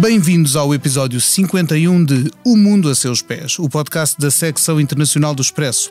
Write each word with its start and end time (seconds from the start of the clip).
Bem-vindos 0.00 0.56
ao 0.56 0.74
episódio 0.74 1.20
51 1.20 2.02
de 2.06 2.30
O 2.42 2.56
Mundo 2.56 2.88
a 2.88 2.94
Seus 2.94 3.20
Pés, 3.20 3.58
o 3.58 3.68
podcast 3.68 4.18
da 4.18 4.30
secção 4.30 4.80
internacional 4.80 5.34
do 5.34 5.42
Expresso. 5.42 5.90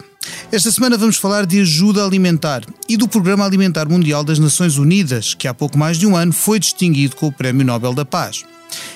Esta 0.52 0.72
semana 0.72 0.98
vamos 0.98 1.18
falar 1.18 1.46
de 1.46 1.62
ajuda 1.62 2.04
alimentar 2.04 2.64
e 2.90 2.98
do 2.98 3.08
Programa 3.08 3.46
Alimentar 3.46 3.88
Mundial 3.88 4.24
das 4.24 4.40
Nações 4.40 4.80
Unidas, 4.80 5.36
que 5.36 5.48
há 5.48 5.54
pouco 5.54 5.78
mais 5.78 6.00
de 6.00 6.08
um 6.08 6.16
ano 6.16 6.34
foi 6.34 6.58
distinguido 6.58 7.16
com 7.16 7.28
o 7.28 7.32
Prémio 7.32 7.64
Nobel 7.64 7.94
da 7.94 8.04
Paz. 8.04 8.44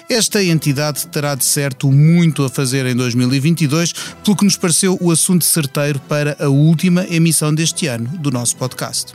Esta 0.09 0.43
entidade 0.43 1.05
terá 1.05 1.35
de 1.35 1.45
certo 1.45 1.91
muito 1.91 2.43
a 2.43 2.49
fazer 2.49 2.83
em 2.87 2.95
2022, 2.95 3.93
pelo 4.23 4.35
que 4.35 4.45
nos 4.45 4.57
pareceu 4.57 4.97
o 4.99 5.11
assunto 5.11 5.45
certeiro 5.45 5.99
para 6.09 6.35
a 6.39 6.49
última 6.49 7.05
emissão 7.07 7.53
deste 7.53 7.85
ano 7.85 8.09
do 8.17 8.31
nosso 8.31 8.55
podcast. 8.55 9.13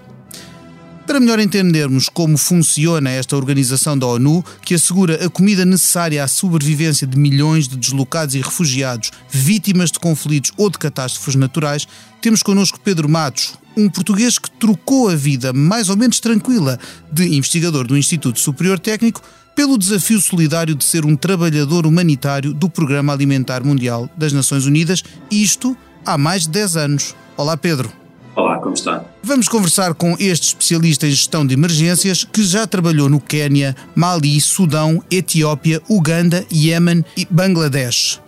Para 1.09 1.21
melhor 1.21 1.41
entendermos 1.41 2.11
como 2.11 2.37
funciona 2.37 3.09
esta 3.09 3.35
organização 3.35 3.97
da 3.97 4.07
ONU, 4.07 4.45
que 4.61 4.75
assegura 4.75 5.25
a 5.25 5.31
comida 5.31 5.65
necessária 5.65 6.23
à 6.23 6.29
sobrevivência 6.29 7.07
de 7.07 7.19
milhões 7.19 7.67
de 7.67 7.79
deslocados 7.79 8.35
e 8.35 8.43
refugiados, 8.43 9.11
vítimas 9.31 9.91
de 9.91 9.99
conflitos 9.99 10.53
ou 10.59 10.69
de 10.69 10.77
catástrofes 10.77 11.35
naturais, 11.35 11.89
temos 12.21 12.43
connosco 12.43 12.79
Pedro 12.79 13.09
Matos, 13.09 13.55
um 13.75 13.89
português 13.89 14.39
que 14.39 14.51
trocou 14.51 15.09
a 15.09 15.15
vida 15.15 15.51
mais 15.51 15.89
ou 15.89 15.97
menos 15.97 16.21
tranquila 16.21 16.79
de 17.11 17.25
investigador 17.35 17.87
do 17.87 17.97
Instituto 17.97 18.39
Superior 18.39 18.79
Técnico 18.79 19.23
pelo 19.57 19.79
desafio 19.79 20.21
solidário 20.21 20.75
de 20.75 20.85
ser 20.85 21.07
um 21.07 21.17
trabalhador 21.17 21.87
humanitário 21.87 22.53
do 22.53 22.69
Programa 22.69 23.15
Alimentar 23.15 23.65
Mundial 23.65 24.11
das 24.15 24.35
Nações 24.35 24.67
Unidas, 24.67 25.03
isto 25.31 25.75
há 26.05 26.19
mais 26.19 26.43
de 26.43 26.51
10 26.51 26.77
anos. 26.77 27.17
Olá, 27.35 27.57
Pedro. 27.57 27.91
Olá, 28.39 28.57
como 28.59 28.73
está? 28.73 29.05
Vamos 29.21 29.49
conversar 29.49 29.95
com 29.95 30.15
este 30.17 30.47
especialista 30.47 31.09
em 31.09 31.11
gestão 31.11 31.45
de 31.45 31.55
emergências 31.55 32.23
que 32.23 32.45
já 32.45 32.69
trabalhou 32.69 33.09
no 33.09 33.19
Quênia, 33.19 33.75
Mali, 33.97 34.41
Sudão, 34.41 35.03
Etiópia, 35.11 35.83
Uganda, 35.91 36.47
Iémen 36.49 37.05
e 37.17 37.27
Bangladesh. 37.29 38.21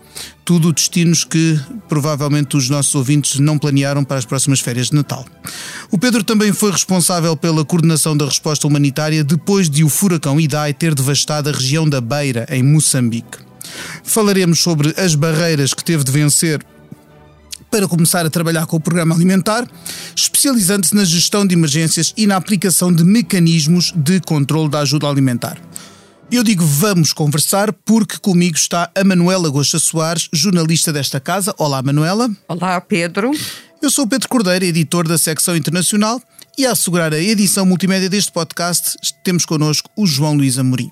Tudo 0.44 0.72
destinos 0.72 1.22
que 1.22 1.60
provavelmente 1.88 2.56
os 2.56 2.68
nossos 2.68 2.92
ouvintes 2.92 3.38
não 3.38 3.56
planearam 3.56 4.02
para 4.02 4.16
as 4.16 4.24
próximas 4.24 4.58
férias 4.58 4.88
de 4.88 4.96
Natal. 4.96 5.24
O 5.92 5.96
Pedro 5.96 6.24
também 6.24 6.52
foi 6.52 6.72
responsável 6.72 7.36
pela 7.36 7.64
coordenação 7.64 8.16
da 8.16 8.24
resposta 8.24 8.66
humanitária 8.66 9.22
depois 9.22 9.70
de 9.70 9.84
o 9.84 9.88
furacão 9.88 10.40
Idai 10.40 10.74
ter 10.74 10.92
devastado 10.92 11.50
a 11.50 11.52
região 11.52 11.88
da 11.88 12.00
Beira, 12.00 12.48
em 12.50 12.64
Moçambique. 12.64 13.38
Falaremos 14.02 14.58
sobre 14.58 14.92
as 15.00 15.14
barreiras 15.14 15.72
que 15.72 15.84
teve 15.84 16.02
de 16.02 16.10
vencer 16.10 16.58
para 17.70 17.86
começar 17.86 18.26
a 18.26 18.30
trabalhar 18.30 18.66
com 18.66 18.76
o 18.76 18.80
programa 18.80 19.14
alimentar, 19.14 19.66
especializando-se 20.16 20.94
na 20.94 21.04
gestão 21.04 21.46
de 21.46 21.54
emergências 21.54 22.12
e 22.16 22.26
na 22.26 22.36
aplicação 22.36 22.92
de 22.92 23.04
mecanismos 23.04 23.92
de 23.94 24.20
controle 24.20 24.68
da 24.68 24.80
ajuda 24.80 25.08
alimentar. 25.08 25.56
Eu 26.30 26.42
digo 26.42 26.64
vamos 26.64 27.12
conversar 27.12 27.72
porque 27.72 28.18
comigo 28.18 28.56
está 28.56 28.90
a 28.94 29.04
Manuela 29.04 29.48
Gosta 29.48 29.78
Soares, 29.78 30.28
jornalista 30.32 30.92
desta 30.92 31.18
casa. 31.18 31.54
Olá, 31.58 31.82
Manuela. 31.82 32.30
Olá, 32.46 32.80
Pedro. 32.80 33.32
Eu 33.82 33.90
sou 33.90 34.04
o 34.04 34.08
Pedro 34.08 34.28
Cordeiro, 34.28 34.64
editor 34.64 35.08
da 35.08 35.16
secção 35.16 35.56
internacional, 35.56 36.20
e 36.58 36.66
a 36.66 36.72
assegurar 36.72 37.12
a 37.12 37.18
edição 37.18 37.64
multimédia 37.64 38.08
deste 38.08 38.30
podcast 38.30 38.96
temos 39.24 39.44
connosco 39.44 39.90
o 39.96 40.06
João 40.06 40.36
Luís 40.36 40.58
Amorim. 40.58 40.90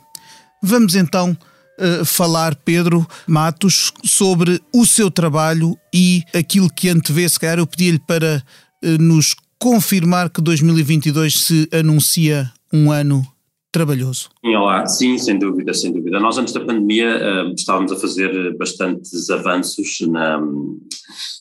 Vamos 0.62 0.94
então 0.94 1.36
uh, 1.78 2.04
falar, 2.04 2.54
Pedro 2.56 3.06
Matos, 3.26 3.92
sobre 4.04 4.60
o 4.74 4.84
seu 4.86 5.10
trabalho 5.10 5.76
e 5.94 6.22
aquilo 6.34 6.70
que 6.70 6.88
antevê. 6.88 7.28
Se 7.28 7.38
calhar 7.38 7.58
eu 7.58 7.66
pedi-lhe 7.66 7.98
para 7.98 8.42
uh, 8.84 9.02
nos 9.02 9.34
confirmar 9.58 10.30
que 10.30 10.40
2022 10.40 11.40
se 11.40 11.68
anuncia 11.72 12.50
um 12.72 12.90
ano 12.92 13.26
trabalhoso. 13.70 14.30
Olá, 14.44 14.86
sim, 14.86 15.18
sem 15.18 15.38
dúvida, 15.38 15.74
sem 15.74 15.92
dúvida. 15.92 16.18
Nós 16.18 16.38
antes 16.38 16.54
da 16.54 16.60
pandemia 16.60 17.16
uh, 17.16 17.54
estávamos 17.54 17.92
a 17.92 17.96
fazer 17.96 18.56
bastantes 18.56 19.28
avanços 19.28 20.00
na, 20.08 20.40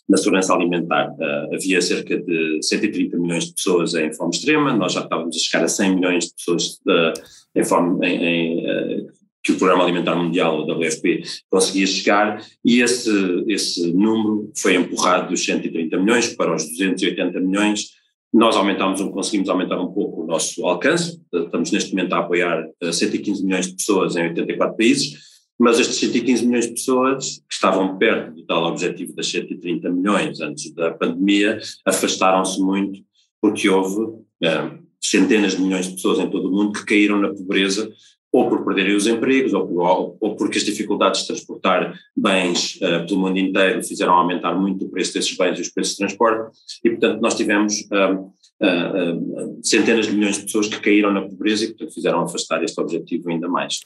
na 0.10 0.18
segurança 0.18 0.54
alimentar. 0.54 1.10
Uh, 1.12 1.56
havia 1.56 1.82
cerca 1.82 2.18
de 2.18 2.60
130 2.62 3.18
milhões 3.18 3.46
de 3.46 3.54
pessoas 3.54 3.94
em 3.94 4.14
fome 4.14 4.36
extrema, 4.36 4.76
nós 4.76 4.94
já 4.94 5.02
estávamos 5.02 5.36
a 5.36 5.40
chegar 5.40 5.64
a 5.64 5.68
100 5.68 5.96
milhões 5.96 6.26
de 6.26 6.34
pessoas 6.34 6.80
uh, 6.88 7.14
em 7.56 7.64
fome, 7.64 8.06
em, 8.06 8.60
em 8.60 9.08
que 9.48 9.54
o 9.54 9.58
Programa 9.58 9.86
Alimentar 9.86 10.14
Mundial, 10.14 10.60
o 10.60 10.70
WFP, 10.70 11.22
conseguia 11.50 11.88
chegar, 11.88 12.46
e 12.66 12.82
esse, 12.82 13.10
esse 13.48 13.94
número 13.94 14.52
foi 14.58 14.76
empurrado 14.76 15.30
dos 15.30 15.46
130 15.46 15.98
milhões 15.98 16.36
para 16.36 16.54
os 16.54 16.66
280 16.66 17.40
milhões. 17.40 17.92
Nós 18.34 18.58
aumentamos, 18.58 19.02
conseguimos 19.02 19.48
aumentar 19.48 19.80
um 19.80 19.94
pouco 19.94 20.24
o 20.24 20.28
nosso 20.28 20.66
alcance, 20.66 21.22
estamos 21.34 21.72
neste 21.72 21.96
momento 21.96 22.12
a 22.12 22.20
apoiar 22.20 22.62
115 22.92 23.46
milhões 23.46 23.68
de 23.68 23.76
pessoas 23.78 24.18
em 24.18 24.24
84 24.24 24.76
países, 24.76 25.14
mas 25.58 25.80
estes 25.80 25.96
115 25.96 26.46
milhões 26.46 26.66
de 26.66 26.74
pessoas 26.74 27.42
que 27.48 27.54
estavam 27.54 27.98
perto 27.98 28.36
do 28.36 28.46
tal 28.46 28.66
objetivo 28.66 29.16
das 29.16 29.28
130 29.28 29.90
milhões 29.90 30.42
antes 30.42 30.74
da 30.74 30.92
pandemia 30.92 31.58
afastaram-se 31.86 32.60
muito 32.60 33.00
porque 33.42 33.70
houve 33.70 34.24
é, 34.44 34.72
centenas 35.02 35.56
de 35.56 35.62
milhões 35.62 35.88
de 35.88 35.94
pessoas 35.94 36.20
em 36.20 36.30
todo 36.30 36.50
o 36.50 36.52
mundo 36.52 36.74
que 36.74 36.86
caíram 36.86 37.18
na 37.20 37.30
pobreza 37.30 37.90
ou 38.32 38.50
por 38.50 38.66
perderem 38.66 38.96
os 38.96 39.08
empregos, 39.08 39.54
ou, 39.54 40.18
ou 40.20 40.36
porque 40.36 40.58
as 40.58 40.64
dificuldades 40.64 41.22
de 41.22 41.28
transportar 41.28 41.98
bens 42.16 42.76
uh, 42.76 43.08
pelo 43.08 43.22
mundo 43.22 43.40
inteiro 43.40 43.84
fizeram 43.84 44.14
aumentar 44.14 44.54
muito 44.54 44.86
o 44.86 44.90
preço 44.90 45.14
desses 45.14 45.36
bens 45.36 45.58
e 45.58 45.62
os 45.62 45.70
preços 45.70 45.94
de 45.94 46.00
transporte, 46.00 46.58
e 46.84 46.90
portanto 46.90 47.22
nós 47.22 47.36
tivemos 47.36 47.82
uh, 47.92 48.32
uh, 48.64 49.60
centenas 49.64 50.08
de 50.08 50.14
milhões 50.14 50.38
de 50.38 50.44
pessoas 50.44 50.68
que 50.68 50.80
caíram 50.80 51.14
na 51.14 51.22
pobreza 51.22 51.66
e 51.66 51.68
portanto 51.70 51.94
fizeram 51.94 52.22
afastar 52.22 52.64
este 52.64 52.80
objetivo 52.80 53.30
ainda 53.30 53.48
mais. 53.48 53.80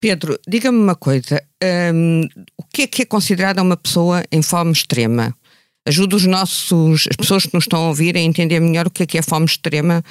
Pedro, 0.00 0.38
diga-me 0.46 0.78
uma 0.78 0.94
coisa, 0.94 1.42
um, 1.94 2.28
o 2.58 2.62
que 2.72 2.82
é 2.82 2.86
que 2.86 3.02
é 3.02 3.04
considerada 3.06 3.62
uma 3.62 3.76
pessoa 3.76 4.22
em 4.30 4.42
fome 4.42 4.70
extrema? 4.70 5.34
Ajuda 5.86 6.16
os 6.16 6.26
nossos, 6.26 7.06
as 7.08 7.16
pessoas 7.16 7.46
que 7.46 7.54
nos 7.54 7.64
estão 7.64 7.86
a 7.86 7.88
ouvir 7.88 8.16
a 8.16 8.20
entender 8.20 8.60
melhor 8.60 8.88
o 8.88 8.90
que 8.90 9.04
é 9.04 9.06
que 9.06 9.16
é 9.16 9.22
fome 9.22 9.46
extrema 9.46 10.02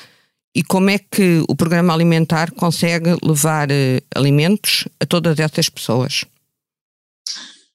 e 0.55 0.63
como 0.63 0.89
é 0.89 0.97
que 0.97 1.43
o 1.49 1.55
programa 1.55 1.93
alimentar 1.93 2.51
consegue 2.51 3.09
levar 3.21 3.69
uh, 3.69 4.01
alimentos 4.15 4.87
a 4.99 5.05
todas 5.05 5.37
essas 5.37 5.67
pessoas? 5.67 6.23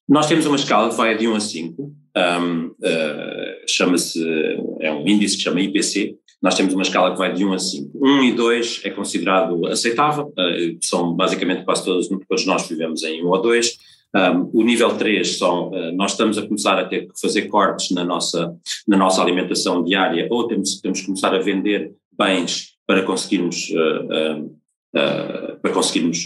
Nós 0.08 0.26
temos 0.26 0.46
uma 0.46 0.56
escala 0.56 0.88
que 0.88 0.96
vai 0.96 1.16
de 1.16 1.28
1 1.28 1.34
a 1.34 1.40
5, 1.40 1.82
um, 1.82 2.66
uh, 2.66 2.74
chama-se, 3.68 4.20
é 4.80 4.90
um 4.90 5.06
índice 5.06 5.36
que 5.36 5.42
chama 5.42 5.60
IPC, 5.60 6.16
nós 6.42 6.54
temos 6.54 6.72
uma 6.72 6.82
escala 6.82 7.12
que 7.12 7.18
vai 7.18 7.32
de 7.32 7.44
1 7.44 7.52
a 7.52 7.58
5. 7.58 7.98
1 8.02 8.24
e 8.24 8.32
2 8.32 8.80
é 8.84 8.90
considerado 8.90 9.66
aceitável, 9.66 10.28
uh, 10.28 10.78
são 10.80 11.14
basicamente 11.14 11.64
quase 11.64 11.84
todos, 11.84 12.08
todos 12.08 12.46
nós 12.46 12.66
vivemos 12.66 13.02
em 13.02 13.22
1 13.22 13.28
ou 13.28 13.42
2, 13.42 13.78
um, 14.16 14.50
o 14.60 14.64
nível 14.64 14.96
3 14.96 15.38
são, 15.38 15.68
uh, 15.68 15.92
nós 15.92 16.12
estamos 16.12 16.38
a 16.38 16.46
começar 16.46 16.78
a 16.78 16.84
ter 16.84 17.06
que 17.06 17.20
fazer 17.20 17.42
cortes 17.42 17.90
na 17.92 18.04
nossa, 18.04 18.52
na 18.88 18.96
nossa 18.96 19.22
alimentação 19.22 19.84
diária 19.84 20.26
ou 20.30 20.48
temos, 20.48 20.80
temos 20.80 21.00
que 21.00 21.06
começar 21.06 21.32
a 21.32 21.38
vender 21.38 21.92
bens 22.20 22.74
para 22.86 23.02
conseguirmos, 23.02 23.70
uh, 23.70 24.44
uh, 24.44 25.60
para 25.62 25.72
conseguirmos 25.72 26.24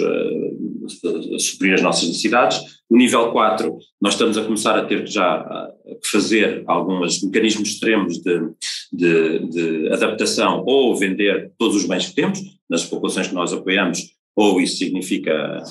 suprir 1.39 1.75
as 1.75 1.83
nossas 1.83 2.09
necessidades. 2.09 2.61
O 2.91 2.97
nível 2.97 3.31
4, 3.31 3.79
nós 4.01 4.15
estamos 4.15 4.37
a 4.37 4.45
começar 4.45 4.77
a 4.77 4.85
ter 4.85 5.05
que 5.05 5.11
já 5.11 5.71
fazer 6.11 6.65
alguns 6.67 7.23
mecanismos 7.23 7.69
extremos 7.69 8.19
de, 8.19 8.41
de, 8.93 9.39
de 9.49 9.89
adaptação 9.93 10.65
ou 10.67 10.97
vender 10.97 11.53
todos 11.59 11.77
os 11.77 11.87
bens 11.87 12.09
que 12.09 12.15
temos 12.15 12.41
nas 12.69 12.85
populações 12.85 13.29
que 13.29 13.35
nós 13.35 13.53
apoiamos, 13.53 14.01
ou 14.37 14.61
isso 14.61 14.79
significa 14.79 15.63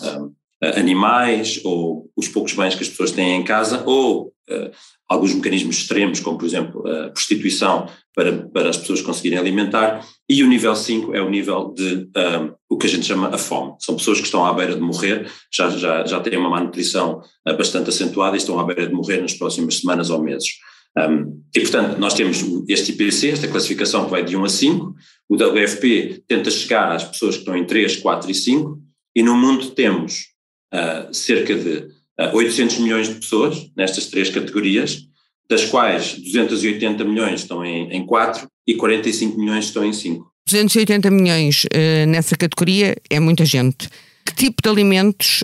animais 0.79 1.59
ou 1.63 2.09
os 2.15 2.27
poucos 2.27 2.53
bens 2.53 2.75
que 2.75 2.83
as 2.83 2.89
pessoas 2.89 3.11
têm 3.11 3.35
em 3.35 3.43
casa 3.43 3.83
ou 3.85 4.27
uh, 4.49 4.71
alguns 5.09 5.33
mecanismos 5.33 5.77
extremos, 5.77 6.19
como 6.19 6.37
por 6.37 6.45
exemplo 6.45 6.87
a 6.87 7.09
prostituição 7.09 7.87
para, 8.15 8.31
para 8.49 8.69
as 8.69 8.77
pessoas 8.77 9.01
conseguirem 9.01 9.39
alimentar, 9.39 10.05
e 10.29 10.43
o 10.43 10.47
nível 10.47 10.75
5 10.75 11.13
é 11.13 11.21
o 11.21 11.29
nível 11.29 11.73
de 11.75 12.09
um, 12.15 12.53
o 12.69 12.77
que 12.77 12.87
a 12.87 12.89
gente 12.89 13.05
chama 13.05 13.29
a 13.29 13.37
fome. 13.37 13.73
São 13.79 13.95
pessoas 13.95 14.19
que 14.19 14.25
estão 14.25 14.45
à 14.45 14.53
beira 14.53 14.75
de 14.75 14.81
morrer, 14.81 15.29
já, 15.51 15.69
já, 15.69 16.05
já 16.05 16.19
têm 16.19 16.37
uma 16.37 16.49
má 16.49 16.61
nutrição 16.61 17.21
uh, 17.47 17.57
bastante 17.57 17.89
acentuada 17.89 18.35
e 18.35 18.39
estão 18.39 18.59
à 18.59 18.63
beira 18.63 18.87
de 18.87 18.93
morrer 18.93 19.21
nas 19.21 19.33
próximas 19.33 19.79
semanas 19.79 20.09
ou 20.09 20.21
meses. 20.21 20.49
Um, 20.97 21.41
e, 21.55 21.59
portanto, 21.61 21.97
nós 21.97 22.13
temos 22.13 22.43
este 22.67 22.91
IPC, 22.91 23.29
esta 23.31 23.47
classificação 23.47 24.05
que 24.05 24.11
vai 24.11 24.23
de 24.23 24.37
1 24.37 24.43
a 24.43 24.49
5, 24.49 24.95
o 25.27 25.35
WFP 25.35 26.23
tenta 26.27 26.51
chegar 26.51 26.91
às 26.91 27.03
pessoas 27.03 27.35
que 27.35 27.41
estão 27.41 27.57
em 27.57 27.65
3, 27.65 27.97
4 27.97 28.29
e 28.29 28.35
5, 28.35 28.79
e 29.15 29.23
no 29.23 29.35
mundo 29.35 29.71
temos 29.71 30.32
uh, 30.73 31.13
cerca 31.13 31.55
de 31.55 31.77
uh, 32.19 32.35
800 32.35 32.79
milhões 32.79 33.07
de 33.07 33.15
pessoas 33.15 33.69
nestas 33.77 34.07
três 34.07 34.29
categorias, 34.29 35.07
das 35.49 35.65
quais 35.65 36.17
280 36.17 37.03
milhões 37.03 37.41
estão 37.41 37.63
em, 37.63 37.91
em 37.91 38.05
4 38.05 38.47
e 38.67 38.75
45 38.75 39.39
milhões 39.39 39.65
estão 39.65 39.85
em 39.85 39.93
5. 39.93 40.25
280 40.47 41.09
milhões 41.11 41.65
uh, 41.65 42.07
nessa 42.07 42.35
categoria 42.35 42.95
é 43.09 43.19
muita 43.19 43.45
gente. 43.45 43.87
Que 44.25 44.33
tipo 44.35 44.63
de 44.63 44.69
alimentos 44.69 45.43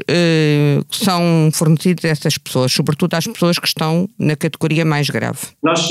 são 0.90 1.50
fornecidos 1.54 2.06
a 2.06 2.08
essas 2.08 2.38
pessoas, 2.38 2.72
sobretudo 2.72 3.14
às 3.14 3.28
pessoas 3.28 3.60
que 3.60 3.68
estão 3.68 4.08
na 4.18 4.38
categoria 4.38 4.86
mais 4.86 5.10
grave? 5.10 5.40
Nós, 5.62 5.90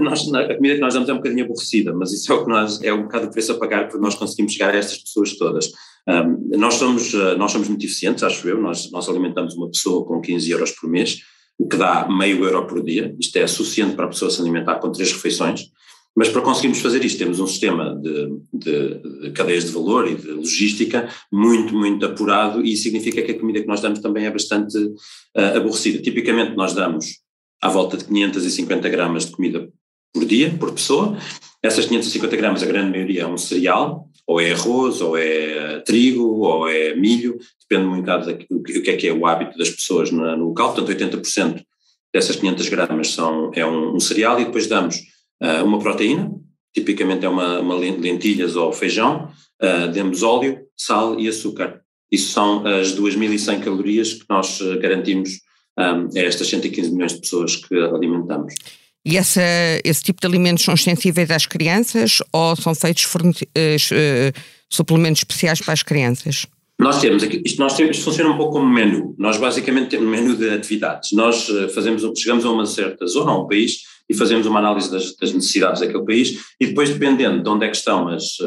nós, 0.00 0.32
a 0.32 0.54
comida 0.54 0.76
que 0.76 0.80
nós 0.80 0.94
damos 0.94 1.08
é 1.08 1.12
um 1.12 1.16
bocadinho 1.16 1.44
aborrecida, 1.44 1.92
mas 1.92 2.12
isso 2.12 2.32
é 2.32 2.36
o 2.36 2.44
que 2.44 2.48
nós, 2.48 2.80
é 2.80 2.94
um 2.94 3.02
bocado 3.02 3.26
o 3.26 3.30
preço 3.32 3.50
a 3.50 3.58
pagar 3.58 3.88
porque 3.88 3.98
nós 3.98 4.14
conseguimos 4.14 4.52
chegar 4.52 4.72
a 4.72 4.78
estas 4.78 4.98
pessoas 4.98 5.36
todas. 5.36 5.68
Um, 6.06 6.58
nós, 6.58 6.74
somos, 6.74 7.12
nós 7.36 7.52
somos 7.52 7.68
muito 7.68 7.84
eficientes, 7.84 8.22
acho 8.22 8.48
eu, 8.48 8.60
nós, 8.60 8.90
nós 8.90 9.08
alimentamos 9.08 9.54
uma 9.54 9.70
pessoa 9.70 10.04
com 10.06 10.20
15 10.20 10.50
euros 10.50 10.72
por 10.72 10.88
mês, 10.88 11.18
o 11.58 11.66
que 11.66 11.76
dá 11.76 12.08
meio 12.08 12.44
euro 12.44 12.66
por 12.66 12.82
dia, 12.82 13.14
isto 13.18 13.36
é 13.36 13.46
suficiente 13.46 13.96
para 13.96 14.06
a 14.06 14.08
pessoa 14.08 14.30
se 14.30 14.40
alimentar 14.40 14.76
com 14.76 14.92
três 14.92 15.12
refeições, 15.12 15.70
mas 16.18 16.28
para 16.28 16.42
conseguirmos 16.42 16.80
fazer 16.80 17.04
isto 17.04 17.16
temos 17.16 17.38
um 17.38 17.46
sistema 17.46 17.94
de, 17.94 18.40
de, 18.52 19.20
de, 19.22 19.30
cadeias 19.30 19.66
de 19.66 19.70
valor 19.70 20.10
e 20.10 20.16
de 20.16 20.28
logística 20.32 21.08
muito, 21.30 21.72
muito 21.72 22.04
apurado 22.04 22.60
e 22.64 22.76
significa 22.76 23.22
que 23.22 23.30
a 23.30 23.38
comida 23.38 23.60
que 23.60 23.68
nós 23.68 23.80
damos 23.80 24.00
também 24.00 24.26
é 24.26 24.30
bastante 24.30 24.76
uh, 24.76 25.56
aborrecida. 25.56 26.02
Tipicamente 26.02 26.56
nós 26.56 26.74
damos 26.74 27.20
à 27.62 27.68
volta 27.68 27.96
de 27.96 28.04
550 28.06 28.88
gramas 28.88 29.26
de 29.26 29.30
comida 29.32 29.68
por 30.12 30.24
dia, 30.24 30.52
por 30.58 30.72
pessoa. 30.72 31.16
Essas 31.62 31.86
550 31.86 32.36
gramas, 32.36 32.62
a 32.64 32.66
grande 32.66 32.90
maioria 32.90 33.22
é 33.22 33.26
um 33.26 33.38
cereal, 33.38 34.07
ou 34.28 34.38
é 34.38 34.52
arroz, 34.52 35.00
ou 35.00 35.16
é 35.16 35.80
trigo, 35.80 36.40
ou 36.40 36.68
é 36.68 36.94
milho, 36.94 37.38
depende 37.68 37.88
muito 37.88 38.04
do 38.04 38.82
que 38.82 38.90
é 38.90 38.96
que 38.96 39.08
é 39.08 39.12
o 39.12 39.26
hábito 39.26 39.56
das 39.56 39.70
pessoas 39.70 40.10
no, 40.10 40.36
local, 40.36 40.74
portanto 40.74 40.94
80% 40.94 41.62
dessas 42.12 42.36
500 42.36 42.68
gramas 42.68 43.08
são, 43.08 43.50
é 43.54 43.64
um, 43.64 43.94
um 43.94 44.00
cereal 44.00 44.38
e 44.38 44.44
depois 44.44 44.66
damos 44.66 44.96
uh, 45.42 45.64
uma 45.64 45.78
proteína, 45.78 46.30
tipicamente 46.74 47.24
é 47.24 47.28
uma, 47.28 47.58
uma 47.60 47.74
lentilhas 47.74 48.54
ou 48.54 48.70
feijão, 48.70 49.30
uh, 49.62 49.90
demos 49.90 50.22
óleo, 50.22 50.60
sal 50.76 51.18
e 51.18 51.26
açúcar. 51.26 51.80
Isso 52.12 52.30
são 52.30 52.66
as 52.66 52.94
2.100 52.94 53.64
calorias 53.64 54.12
que 54.12 54.24
nós 54.28 54.60
garantimos 54.80 55.30
um, 55.78 56.18
a 56.18 56.22
estas 56.22 56.48
115 56.48 56.92
milhões 56.92 57.14
de 57.14 57.20
pessoas 57.20 57.56
que 57.56 57.74
alimentamos. 57.74 58.54
E 59.04 59.16
essa, 59.16 59.42
esse 59.84 60.02
tipo 60.02 60.20
de 60.20 60.26
alimentos 60.26 60.64
são 60.64 60.76
sensíveis 60.76 61.30
às 61.30 61.46
crianças 61.46 62.18
ou 62.32 62.54
são 62.56 62.74
feitos 62.74 63.04
uh, 63.04 64.40
suplementos 64.68 65.20
especiais 65.20 65.60
para 65.60 65.72
as 65.72 65.82
crianças? 65.82 66.46
Nós 66.78 67.00
temos 67.00 67.22
aqui, 67.22 67.42
isto, 67.44 67.58
nós 67.58 67.74
temos, 67.74 67.96
isto 67.96 68.04
funciona 68.04 68.30
um 68.30 68.36
pouco 68.36 68.52
como 68.52 68.68
menu. 68.68 69.14
Nós 69.18 69.36
basicamente 69.36 69.88
temos 69.88 70.06
um 70.06 70.10
menu 70.10 70.36
de 70.36 70.50
atividades. 70.50 71.12
Nós 71.12 71.48
uh, 71.48 71.68
fazemos, 71.70 72.02
chegamos 72.18 72.44
a 72.44 72.50
uma 72.50 72.66
certa 72.66 73.06
zona, 73.06 73.32
a 73.32 73.38
um 73.38 73.48
país, 73.48 73.78
e 74.08 74.14
fazemos 74.14 74.46
uma 74.46 74.58
análise 74.58 74.90
das, 74.90 75.14
das, 75.16 75.32
necessidades 75.32 75.80
daquele 75.80 76.04
país 76.04 76.38
e 76.58 76.66
depois, 76.66 76.88
dependendo 76.88 77.42
de 77.42 77.48
onde 77.48 77.66
é 77.66 77.68
que 77.68 77.76
estão 77.76 78.08
as, 78.08 78.38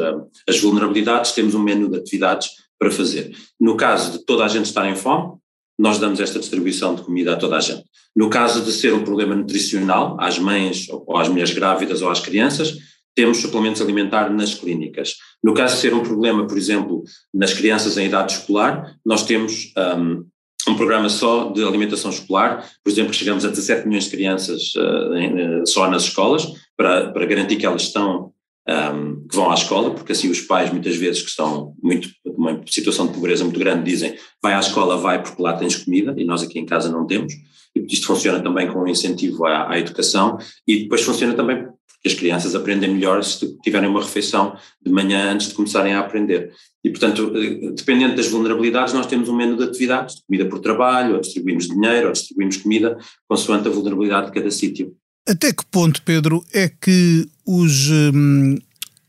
as 0.48 0.58
vulnerabilidades, 0.58 1.32
temos 1.32 1.54
um 1.54 1.62
menu 1.62 1.88
de 1.88 1.98
atividades 1.98 2.50
para 2.78 2.90
fazer. 2.90 3.30
No 3.60 3.76
caso 3.76 4.18
de 4.18 4.24
toda 4.24 4.44
a 4.44 4.48
gente 4.48 4.64
estar 4.66 4.88
em 4.90 4.96
fome, 4.96 5.34
nós 5.82 5.98
damos 5.98 6.20
esta 6.20 6.38
distribuição 6.38 6.94
de 6.94 7.02
comida 7.02 7.32
a 7.32 7.36
toda 7.36 7.56
a 7.56 7.60
gente. 7.60 7.82
No 8.14 8.30
caso 8.30 8.62
de 8.62 8.70
ser 8.70 8.94
um 8.94 9.02
problema 9.02 9.34
nutricional, 9.34 10.16
às 10.20 10.38
mães 10.38 10.86
ou 10.88 11.16
às 11.16 11.28
mulheres 11.28 11.50
grávidas 11.50 12.02
ou 12.02 12.08
às 12.08 12.20
crianças, 12.20 12.78
temos 13.16 13.38
suplementos 13.38 13.82
alimentares 13.82 14.32
nas 14.32 14.54
clínicas. 14.54 15.16
No 15.42 15.52
caso 15.52 15.74
de 15.74 15.80
ser 15.80 15.92
um 15.92 16.04
problema, 16.04 16.46
por 16.46 16.56
exemplo, 16.56 17.02
nas 17.34 17.52
crianças 17.52 17.98
em 17.98 18.06
idade 18.06 18.34
escolar, 18.34 18.94
nós 19.04 19.24
temos 19.24 19.72
um, 19.98 20.24
um 20.68 20.76
programa 20.76 21.08
só 21.08 21.50
de 21.50 21.64
alimentação 21.64 22.12
escolar, 22.12 22.64
por 22.84 22.88
exemplo, 22.88 23.12
chegamos 23.12 23.44
a 23.44 23.48
17 23.48 23.84
milhões 23.84 24.04
de 24.04 24.10
crianças 24.10 24.62
uh, 24.76 25.14
em, 25.16 25.62
uh, 25.62 25.66
só 25.66 25.90
nas 25.90 26.04
escolas, 26.04 26.46
para, 26.76 27.10
para 27.10 27.26
garantir 27.26 27.56
que 27.56 27.66
elas 27.66 27.82
estão 27.82 28.30
um, 28.68 29.11
que 29.28 29.36
vão 29.36 29.50
à 29.50 29.54
escola, 29.54 29.94
porque 29.94 30.12
assim 30.12 30.28
os 30.28 30.40
pais 30.40 30.70
muitas 30.70 30.96
vezes 30.96 31.22
que 31.22 31.28
estão 31.28 31.74
muito 31.82 32.08
numa 32.24 32.60
situação 32.66 33.06
de 33.06 33.12
pobreza 33.12 33.44
muito 33.44 33.58
grande 33.58 33.90
dizem 33.90 34.16
vai 34.42 34.54
à 34.54 34.60
escola, 34.60 34.96
vai 34.96 35.22
porque 35.22 35.42
lá 35.42 35.54
tens 35.54 35.76
comida 35.76 36.14
e 36.16 36.24
nós 36.24 36.42
aqui 36.42 36.58
em 36.58 36.66
casa 36.66 36.90
não 36.90 37.06
temos. 37.06 37.32
E 37.74 37.86
isto 37.86 38.06
funciona 38.06 38.40
também 38.40 38.70
com 38.70 38.80
um 38.80 38.88
incentivo 38.88 39.46
à, 39.46 39.70
à 39.70 39.78
educação 39.78 40.38
e 40.66 40.82
depois 40.82 41.02
funciona 41.02 41.34
também 41.34 41.66
porque 42.02 42.08
as 42.08 42.14
crianças 42.14 42.54
aprendem 42.54 42.92
melhor 42.92 43.22
se 43.22 43.56
tiverem 43.60 43.88
uma 43.88 44.02
refeição 44.02 44.56
de 44.84 44.90
manhã 44.90 45.32
antes 45.32 45.48
de 45.48 45.54
começarem 45.54 45.94
a 45.94 46.00
aprender. 46.00 46.52
E, 46.84 46.90
portanto, 46.90 47.32
eh, 47.36 47.70
dependendo 47.76 48.16
das 48.16 48.26
vulnerabilidades, 48.26 48.92
nós 48.92 49.06
temos 49.06 49.28
um 49.28 49.36
menu 49.36 49.56
de 49.56 49.62
atividades, 49.62 50.16
de 50.16 50.22
comida 50.26 50.48
por 50.48 50.58
trabalho, 50.58 51.14
ou 51.14 51.20
distribuímos 51.20 51.68
dinheiro, 51.68 52.08
ou 52.08 52.12
distribuímos 52.12 52.56
comida, 52.56 52.98
consoante 53.28 53.68
a 53.68 53.70
vulnerabilidade 53.70 54.26
de 54.26 54.32
cada 54.32 54.50
sítio. 54.50 54.96
Até 55.28 55.52
que 55.52 55.64
ponto, 55.66 56.02
Pedro, 56.02 56.44
é 56.52 56.68
que 56.68 57.28
os. 57.46 57.88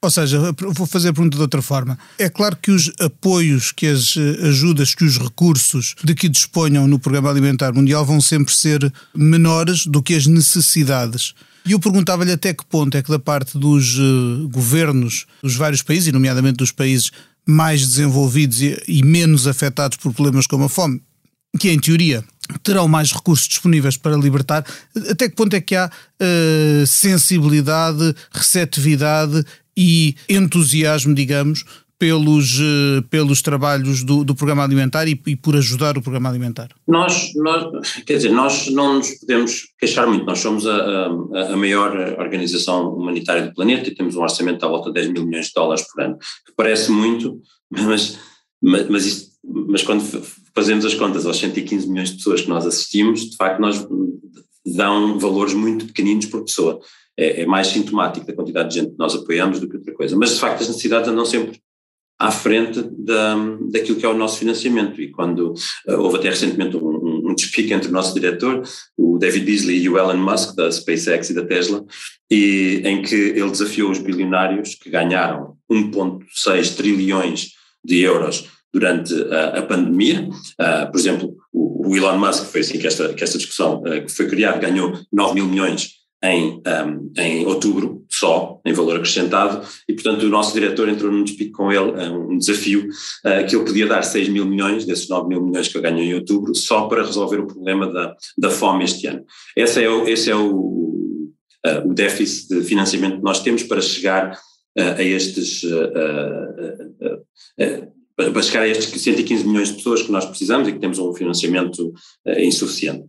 Ou 0.03 0.11
seja, 0.11 0.37
vou 0.59 0.85
fazer 0.85 1.07
a 1.07 1.13
pergunta 1.13 1.37
de 1.37 1.41
outra 1.41 1.61
forma. 1.61 1.97
É 2.19 2.27
claro 2.27 2.57
que 2.57 2.71
os 2.71 2.91
apoios, 2.99 3.71
que 3.71 3.87
as 3.87 4.17
eh, 4.17 4.47
ajudas, 4.49 4.93
que 4.93 5.05
os 5.05 5.17
recursos 5.17 5.95
de 6.03 6.13
que 6.13 6.27
disponham 6.27 6.85
no 6.89 6.99
Programa 6.99 7.29
Alimentar 7.29 7.71
Mundial 7.73 8.05
vão 8.05 8.19
sempre 8.19 8.53
ser 8.53 8.91
menores 9.15 9.85
do 9.85 10.03
que 10.03 10.13
as 10.13 10.27
necessidades. 10.27 11.33
E 11.65 11.71
eu 11.71 11.79
perguntava-lhe 11.79 12.33
até 12.33 12.53
que 12.53 12.65
ponto 12.65 12.97
é 12.97 13.01
que, 13.01 13.09
da 13.09 13.17
parte 13.17 13.57
dos 13.57 13.97
uh, 13.97 14.49
governos 14.49 15.25
dos 15.41 15.55
vários 15.55 15.81
países, 15.81 16.09
e 16.09 16.11
nomeadamente 16.11 16.57
dos 16.57 16.71
países 16.71 17.09
mais 17.47 17.87
desenvolvidos 17.87 18.61
e, 18.61 18.77
e 18.85 19.03
menos 19.05 19.47
afetados 19.47 19.97
por 19.97 20.13
problemas 20.13 20.45
como 20.45 20.65
a 20.65 20.69
fome, 20.69 21.01
que 21.57 21.69
em 21.69 21.79
teoria 21.79 22.25
terão 22.61 22.89
mais 22.89 23.13
recursos 23.13 23.47
disponíveis 23.47 23.95
para 23.95 24.17
libertar, 24.17 24.65
até 25.09 25.29
que 25.29 25.35
ponto 25.35 25.55
é 25.55 25.61
que 25.61 25.75
há 25.75 25.89
uh, 25.89 26.85
sensibilidade, 26.85 28.13
receptividade 28.33 29.45
e 29.75 30.15
entusiasmo, 30.29 31.13
digamos, 31.13 31.63
pelos, 32.03 32.59
uh, 32.59 33.01
pelos 33.09 33.41
trabalhos 33.41 34.03
do, 34.03 34.25
do 34.25 34.35
programa 34.35 34.63
alimentar 34.63 35.07
e, 35.07 35.17
e, 35.25 35.35
por 35.37 35.55
ajudar 35.55 35.97
o 35.97 36.01
programa 36.01 36.29
alimentar? 36.29 36.69
Nós, 36.85 37.31
nós, 37.35 37.93
quer 38.05 38.17
dizer, 38.17 38.29
nós 38.29 38.67
não 38.69 38.95
nos 38.95 39.11
podemos 39.19 39.67
queixar 39.79 40.05
muito, 40.05 40.25
nós 40.25 40.39
somos 40.39 40.67
a, 40.67 40.75
a, 40.75 41.53
a 41.53 41.55
maior 41.55 41.95
organização 42.19 42.93
humanitária 42.93 43.43
do 43.43 43.53
planeta 43.53 43.89
e 43.89 43.95
temos 43.95 44.17
um 44.17 44.21
orçamento 44.21 44.65
à 44.65 44.67
volta 44.67 44.89
de 44.89 44.95
10 44.95 45.13
mil 45.13 45.25
milhões 45.25 45.45
de 45.45 45.53
dólares 45.55 45.85
por 45.87 46.03
ano, 46.03 46.17
que 46.45 46.53
parece 46.57 46.91
muito, 46.91 47.39
mas, 47.71 48.19
mas, 48.61 48.89
mas, 48.89 49.05
isto, 49.05 49.31
mas 49.41 49.81
quando 49.81 50.03
fazemos 50.53 50.83
as 50.83 50.93
contas 50.93 51.25
aos 51.25 51.37
115 51.37 51.87
milhões 51.87 52.11
de 52.11 52.17
pessoas 52.17 52.41
que 52.41 52.49
nós 52.49 52.65
assistimos, 52.65 53.29
de 53.29 53.37
facto 53.37 53.61
nós 53.61 53.87
dão 54.65 55.17
valores 55.19 55.53
muito 55.53 55.85
pequeninos 55.85 56.25
por 56.25 56.43
pessoa. 56.43 56.81
É, 57.15 57.41
é, 57.41 57.45
mais 57.45 57.67
sintomático 57.67 58.25
da 58.25 58.33
quantidade 58.33 58.69
de 58.69 58.75
gente 58.79 58.91
que 58.91 58.97
nós 58.97 59.13
apoiamos 59.13 59.59
do 59.59 59.69
que 59.69 59.77
outra 59.77 59.93
coisa. 59.93 60.15
Mas 60.17 60.33
de 60.33 60.39
facto 60.39 60.61
as 60.61 60.67
necessidades 60.67 61.07
andam 61.07 61.25
sempre 61.25 61.61
à 62.19 62.31
frente 62.31 62.81
da, 62.97 63.35
daquilo 63.71 63.97
que 63.97 64.05
é 64.05 64.09
o 64.09 64.17
nosso 64.17 64.39
financiamento 64.39 65.01
e 65.01 65.11
quando 65.11 65.53
uh, 65.87 65.99
houve 65.99 66.17
até 66.17 66.29
recentemente 66.29 66.77
um, 66.77 66.87
um, 66.87 67.29
um 67.29 67.35
despique 67.35 67.73
entre 67.73 67.89
o 67.89 67.91
nosso 67.91 68.13
diretor, 68.13 68.63
o 68.97 69.17
David 69.17 69.45
Beasley 69.45 69.81
e 69.81 69.89
o 69.89 69.97
Elon 69.97 70.17
Musk 70.17 70.55
da 70.55 70.71
SpaceX 70.71 71.29
e 71.29 71.33
da 71.33 71.45
Tesla, 71.45 71.85
e 72.31 72.81
em 72.85 73.01
que 73.01 73.15
ele 73.15 73.51
desafiou 73.51 73.91
os 73.91 73.99
bilionários 73.99 74.75
que 74.75 74.89
ganharam 74.89 75.55
1.6 75.69 76.75
trilhões 76.75 77.49
de 77.83 77.99
euros 77.99 78.47
durante 78.73 79.13
a, 79.13 79.59
a 79.59 79.61
pandemia. 79.61 80.29
Uh, 80.59 80.91
por 80.91 80.99
exemplo, 80.99 81.35
o, 81.51 81.89
o, 81.89 81.97
Elon 81.97 82.17
Musk, 82.17 82.45
foi 82.45 82.61
assim 82.61 82.79
que 82.79 82.87
esta, 82.87 83.13
que 83.13 83.23
esta 83.23 83.37
discussão 83.37 83.81
uh, 83.81 84.05
que 84.05 84.11
foi 84.11 84.27
criada, 84.27 84.57
ganhou 84.59 84.93
9 85.11 85.35
mil 85.35 85.45
milhões 85.45 86.02
em, 86.23 86.61
um, 86.65 87.11
em 87.17 87.45
outubro, 87.45 88.05
só, 88.09 88.61
em 88.65 88.71
valor 88.71 88.95
acrescentado, 88.95 89.67
e 89.87 89.93
portanto 89.93 90.23
o 90.23 90.29
nosso 90.29 90.53
diretor 90.53 90.87
entrou 90.87 91.11
num 91.11 91.23
despique 91.23 91.51
com 91.51 91.71
ele, 91.71 91.91
um 92.09 92.37
desafio, 92.37 92.87
uh, 93.25 93.45
que 93.45 93.55
ele 93.55 93.65
podia 93.65 93.87
dar 93.87 94.03
6 94.03 94.29
mil 94.29 94.45
milhões, 94.45 94.85
desses 94.85 95.09
9 95.09 95.27
mil 95.27 95.43
milhões 95.43 95.67
que 95.67 95.77
eu 95.77 95.81
ganho 95.81 95.99
em 95.99 96.13
outubro, 96.13 96.55
só 96.55 96.87
para 96.87 97.03
resolver 97.03 97.39
o 97.39 97.47
problema 97.47 97.91
da, 97.91 98.15
da 98.37 98.49
fome 98.49 98.85
este 98.85 99.07
ano. 99.07 99.25
Esse 99.55 99.83
é 99.83 99.89
o, 99.89 100.07
esse 100.07 100.31
é 100.31 100.35
o, 100.35 101.31
uh, 101.65 101.89
o 101.89 101.93
déficit 101.93 102.47
de 102.55 102.63
financiamento 102.63 103.17
que 103.17 103.23
nós 103.23 103.41
temos 103.43 103.63
para 103.63 103.81
chegar 103.81 104.31
uh, 104.31 104.93
a 104.97 105.03
estes 105.03 105.63
para 108.15 108.41
chegar 108.41 108.61
a 108.61 108.67
estes 108.67 109.01
115 109.01 109.47
milhões 109.47 109.69
de 109.69 109.75
pessoas 109.75 110.01
que 110.01 110.11
nós 110.11 110.25
precisamos 110.25 110.67
e 110.67 110.73
que 110.73 110.79
temos 110.79 110.99
um 110.99 111.13
financiamento 111.13 111.87
uh, 111.87 112.39
insuficiente. 112.39 113.05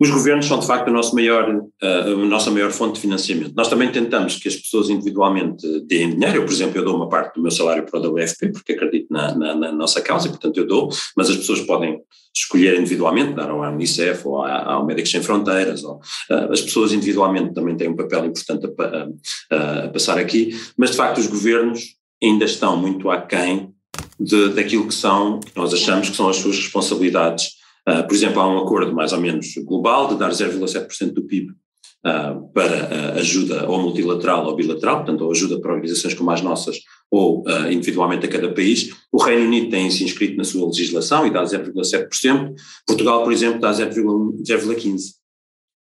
Os 0.00 0.08
governos 0.08 0.46
são 0.46 0.58
de 0.58 0.66
facto 0.66 0.88
a 0.88 0.90
nossa, 0.90 1.14
maior, 1.14 1.54
uh, 1.54 2.22
a 2.22 2.26
nossa 2.26 2.50
maior 2.50 2.70
fonte 2.70 2.94
de 2.94 3.00
financiamento. 3.02 3.52
Nós 3.54 3.68
também 3.68 3.92
tentamos 3.92 4.36
que 4.36 4.48
as 4.48 4.56
pessoas 4.56 4.88
individualmente 4.88 5.66
deem 5.80 6.10
dinheiro. 6.10 6.38
Eu, 6.38 6.44
por 6.46 6.52
exemplo, 6.52 6.78
eu 6.78 6.84
dou 6.84 6.96
uma 6.96 7.08
parte 7.08 7.34
do 7.34 7.42
meu 7.42 7.50
salário 7.50 7.84
para 7.84 8.00
o 8.00 8.14
WFP 8.14 8.52
porque 8.52 8.72
acredito 8.72 9.08
na, 9.10 9.34
na, 9.34 9.54
na, 9.54 9.72
nossa 9.72 10.00
causa 10.00 10.26
e, 10.26 10.30
portanto, 10.30 10.56
eu 10.56 10.66
dou, 10.66 10.88
mas 11.14 11.28
as 11.28 11.36
pessoas 11.36 11.60
podem 11.60 12.00
escolher 12.34 12.80
individualmente, 12.80 13.34
dar 13.34 13.50
ao 13.50 13.60
Unicef 13.60 14.26
ou 14.26 14.42
ao 14.42 14.86
Médicos 14.86 15.10
Sem 15.10 15.22
Fronteiras. 15.22 15.84
Ou, 15.84 15.96
uh, 16.30 16.50
as 16.50 16.62
pessoas 16.62 16.92
individualmente 16.92 17.52
também 17.52 17.76
têm 17.76 17.88
um 17.88 17.96
papel 17.96 18.24
importante 18.24 18.66
a, 18.66 19.54
a, 19.54 19.84
a 19.84 19.88
passar 19.88 20.16
aqui, 20.16 20.58
mas 20.78 20.92
de 20.92 20.96
facto 20.96 21.18
os 21.18 21.26
governos 21.26 22.00
ainda 22.22 22.46
estão 22.46 22.74
muito 22.74 23.10
aquém 23.10 23.70
de, 24.18 24.50
daquilo 24.50 24.86
que 24.86 24.94
são, 24.94 25.40
que 25.40 25.52
nós 25.56 25.72
achamos 25.72 26.10
que 26.10 26.16
são 26.16 26.28
as 26.28 26.36
suas 26.36 26.56
responsabilidades. 26.56 27.59
Uh, 27.88 28.06
por 28.06 28.14
exemplo, 28.14 28.40
há 28.40 28.48
um 28.48 28.58
acordo 28.58 28.94
mais 28.94 29.12
ou 29.12 29.20
menos 29.20 29.54
global 29.64 30.08
de 30.08 30.18
dar 30.18 30.30
0,7% 30.30 31.12
do 31.12 31.22
PIB 31.22 31.50
uh, 31.50 32.48
para 32.52 33.14
uh, 33.14 33.18
ajuda 33.18 33.68
ou 33.68 33.80
multilateral 33.80 34.46
ou 34.46 34.54
bilateral, 34.54 34.98
portanto, 34.98 35.22
ou 35.22 35.30
ajuda 35.30 35.60
para 35.60 35.72
organizações 35.72 36.14
como 36.14 36.30
as 36.30 36.42
nossas 36.42 36.78
ou 37.10 37.44
individualmente 37.72 38.24
a 38.24 38.28
cada 38.28 38.54
país. 38.54 38.90
O 39.10 39.20
Reino 39.20 39.44
Unido 39.44 39.68
tem 39.68 39.90
se 39.90 40.04
inscrito 40.04 40.36
na 40.36 40.44
sua 40.44 40.68
legislação 40.68 41.26
e 41.26 41.30
dá 41.30 41.42
0,7%. 41.42 42.54
Portugal, 42.86 43.24
por 43.24 43.32
exemplo, 43.32 43.60
dá 43.60 43.72
0,15%. 43.72 45.14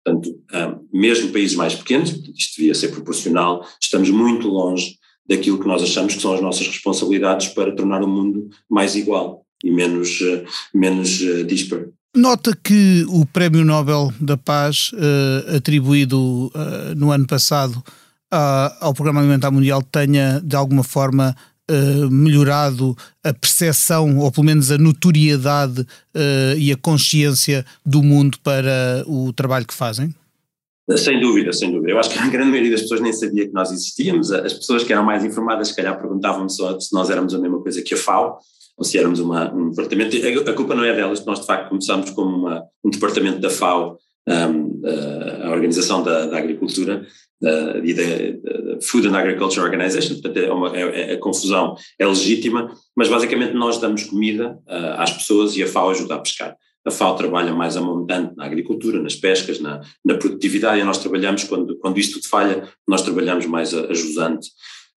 Portanto, 0.04 0.38
mesmo 0.92 1.32
países 1.32 1.56
mais 1.56 1.74
pequenos, 1.74 2.10
isto 2.10 2.58
devia 2.58 2.74
ser 2.74 2.88
proporcional, 2.88 3.66
estamos 3.80 4.10
muito 4.10 4.46
longe 4.46 4.98
daquilo 5.26 5.58
que 5.58 5.66
nós 5.66 5.82
achamos 5.82 6.14
que 6.14 6.20
são 6.20 6.34
as 6.34 6.42
nossas 6.42 6.66
responsabilidades 6.66 7.48
para 7.48 7.74
tornar 7.74 8.02
o 8.02 8.06
mundo 8.06 8.50
mais 8.68 8.94
igual 8.94 9.45
e 9.62 9.70
menos, 9.70 10.18
menos 10.74 11.08
disparo. 11.46 11.92
Nota 12.14 12.56
que 12.56 13.04
o 13.08 13.26
Prémio 13.26 13.64
Nobel 13.64 14.12
da 14.18 14.36
Paz, 14.36 14.90
uh, 14.92 15.56
atribuído 15.56 16.50
no 16.96 17.10
ano 17.10 17.26
passado 17.26 17.82
ao 18.80 18.94
Programa 18.94 19.20
Alimentar 19.20 19.50
Mundial, 19.50 19.82
tenha 19.82 20.40
de 20.42 20.56
alguma 20.56 20.82
forma 20.82 21.36
melhorado 22.10 22.96
a 23.24 23.34
percepção, 23.34 24.18
ou 24.18 24.30
pelo 24.30 24.46
menos 24.46 24.70
a 24.70 24.78
notoriedade 24.78 25.86
e 26.56 26.70
a 26.72 26.76
consciência 26.76 27.64
do 27.84 28.02
mundo 28.02 28.38
para 28.42 29.04
o 29.06 29.32
trabalho 29.32 29.66
que 29.66 29.74
fazem? 29.74 30.14
Sem 30.96 31.20
dúvida, 31.20 31.52
sem 31.52 31.72
dúvida. 31.72 31.90
Eu 31.90 31.98
acho 31.98 32.10
que 32.10 32.18
a 32.18 32.28
grande 32.28 32.50
maioria 32.50 32.70
das 32.70 32.82
pessoas 32.82 33.00
nem 33.00 33.12
sabia 33.12 33.46
que 33.46 33.52
nós 33.52 33.72
existíamos. 33.72 34.30
As 34.30 34.54
pessoas 34.54 34.84
que 34.84 34.92
eram 34.92 35.04
mais 35.04 35.24
informadas, 35.24 35.68
se 35.68 35.76
calhar, 35.76 35.98
perguntavam 35.98 36.48
só 36.48 36.78
se 36.78 36.92
nós 36.92 37.10
éramos 37.10 37.34
a 37.34 37.38
mesma 37.38 37.60
coisa 37.60 37.82
que 37.82 37.94
a 37.94 37.96
FAO 37.96 38.38
ou 38.76 38.84
se 38.84 38.98
éramos 38.98 39.20
uma, 39.20 39.52
um 39.54 39.70
departamento. 39.70 40.16
A, 40.48 40.52
culpa 40.52 40.74
não 40.74 40.84
é 40.84 40.94
delas, 40.94 41.24
nós 41.24 41.40
de 41.40 41.46
facto 41.46 41.68
começamos 41.68 42.10
como 42.10 42.36
uma, 42.36 42.64
um 42.84 42.90
departamento 42.90 43.38
da 43.40 43.50
FAO, 43.50 43.98
um, 44.28 44.80
a 45.44 45.50
Organização 45.50 46.02
da, 46.02 46.26
da 46.26 46.38
Agricultura 46.38 47.06
da, 47.40 47.74
da, 47.74 48.80
Food 48.82 49.08
and 49.08 49.16
Agriculture 49.16 49.60
Organization, 49.60 50.14
portanto 50.14 50.36
é 50.38 50.52
uma, 50.52 50.76
é, 50.76 51.12
é, 51.12 51.14
a 51.14 51.18
confusão 51.18 51.76
é 51.98 52.06
legítima, 52.06 52.70
mas 52.94 53.08
basicamente 53.08 53.54
nós 53.54 53.78
damos 53.78 54.04
comida 54.04 54.58
uh, 54.66 55.00
às 55.00 55.12
pessoas 55.12 55.56
e 55.56 55.62
a 55.62 55.66
FAO 55.66 55.90
ajuda 55.90 56.14
a 56.14 56.18
pescar. 56.18 56.56
A 56.84 56.90
FAO 56.90 57.16
trabalha 57.16 57.52
mais 57.52 57.76
a 57.76 57.80
montante 57.80 58.36
na 58.36 58.44
agricultura, 58.44 59.02
nas 59.02 59.16
pescas, 59.16 59.58
na, 59.58 59.80
na 60.04 60.14
produtividade, 60.14 60.80
e 60.80 60.84
nós 60.84 60.98
trabalhamos, 60.98 61.44
quando, 61.44 61.76
quando 61.78 61.98
isto 61.98 62.20
tudo 62.20 62.28
falha, 62.28 62.68
nós 62.86 63.02
trabalhamos 63.02 63.44
mais 63.46 63.74
a, 63.74 63.86
a 63.86 63.94
jusante. 63.94 64.48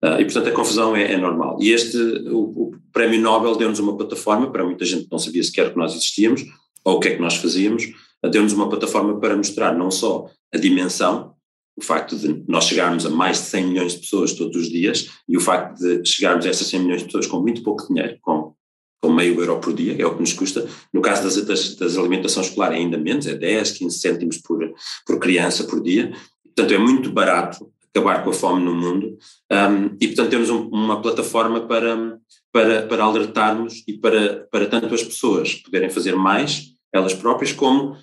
Uh, 0.02 0.18
e, 0.18 0.24
portanto, 0.24 0.48
a 0.48 0.52
confusão 0.52 0.96
é, 0.96 1.12
é, 1.12 1.16
normal. 1.18 1.58
E 1.60 1.70
este, 1.70 1.98
o, 2.28 2.38
o 2.38 2.70
Prémio 2.90 3.20
Nobel 3.20 3.54
deu-nos 3.56 3.78
uma 3.78 3.96
plataforma, 3.96 4.50
para 4.50 4.64
muita 4.64 4.84
gente 4.84 5.06
não 5.10 5.18
sabia 5.18 5.42
sequer 5.44 5.70
que 5.70 5.78
nós 5.78 5.92
existíamos, 5.92 6.42
ou 6.82 6.96
o 6.96 7.00
que 7.00 7.08
é 7.08 7.14
que 7.16 7.20
nós 7.20 7.36
fazíamos, 7.36 7.84
uh, 8.24 8.30
deu-nos 8.30 8.54
uma 8.54 8.68
plataforma 8.68 9.20
para 9.20 9.36
mostrar 9.36 9.76
não 9.76 9.90
só 9.90 10.26
a 10.54 10.56
dimensão, 10.56 11.34
o 11.76 11.82
facto 11.82 12.16
de 12.16 12.44
nós 12.48 12.64
chegarmos 12.64 13.04
a 13.04 13.10
mais 13.10 13.38
de 13.38 13.44
100 13.44 13.66
milhões 13.66 13.92
de 13.92 14.00
pessoas 14.00 14.32
todos 14.32 14.56
os 14.56 14.68
dias, 14.70 15.10
e 15.28 15.36
o 15.36 15.40
facto 15.40 15.78
de 15.78 16.02
chegarmos 16.08 16.46
a 16.46 16.48
essas 16.48 16.66
100 16.66 16.80
milhões 16.80 17.00
de 17.00 17.06
pessoas 17.06 17.26
com 17.26 17.40
muito 17.40 17.62
pouco 17.62 17.86
dinheiro, 17.86 18.18
com, 18.22 18.54
com 19.02 19.12
meio 19.12 19.38
euro 19.38 19.60
por 19.60 19.74
dia, 19.74 19.96
é 19.98 20.06
o 20.06 20.14
que 20.14 20.20
nos 20.20 20.32
custa. 20.32 20.66
No 20.94 21.02
caso 21.02 21.24
das, 21.24 21.36
das, 21.44 21.74
das 21.74 21.98
alimentação 21.98 22.42
é 22.42 22.68
ainda 22.68 22.96
menos, 22.96 23.26
é 23.26 23.34
10, 23.34 23.72
15 23.72 23.98
cêntimos 23.98 24.38
por, 24.38 24.58
por 25.06 25.18
criança 25.18 25.64
por 25.64 25.82
dia. 25.82 26.10
Portanto, 26.42 26.72
é 26.72 26.78
muito 26.78 27.12
barato 27.12 27.70
acabar 27.94 28.22
com 28.22 28.30
a 28.30 28.32
fome 28.32 28.64
no 28.64 28.74
mundo. 28.74 29.16
Um, 29.50 29.96
e, 30.00 30.06
portanto, 30.08 30.30
temos 30.30 30.50
um, 30.50 30.68
uma 30.68 31.00
plataforma 31.00 31.66
para, 31.66 32.18
para, 32.52 32.82
para 32.82 33.04
alertarmos 33.04 33.82
e 33.86 33.94
para, 33.94 34.46
para 34.50 34.66
tanto 34.66 34.94
as 34.94 35.02
pessoas 35.02 35.54
poderem 35.54 35.90
fazer 35.90 36.14
mais, 36.14 36.72
elas 36.92 37.14
próprias, 37.14 37.52
como 37.52 37.96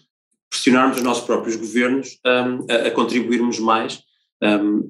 pressionarmos 0.50 0.98
os 0.98 1.04
nossos 1.04 1.26
próprios 1.26 1.56
governos 1.56 2.20
um, 2.26 2.66
a, 2.72 2.88
a, 2.88 2.92
contribuirmos 2.92 3.60
mais 3.60 4.02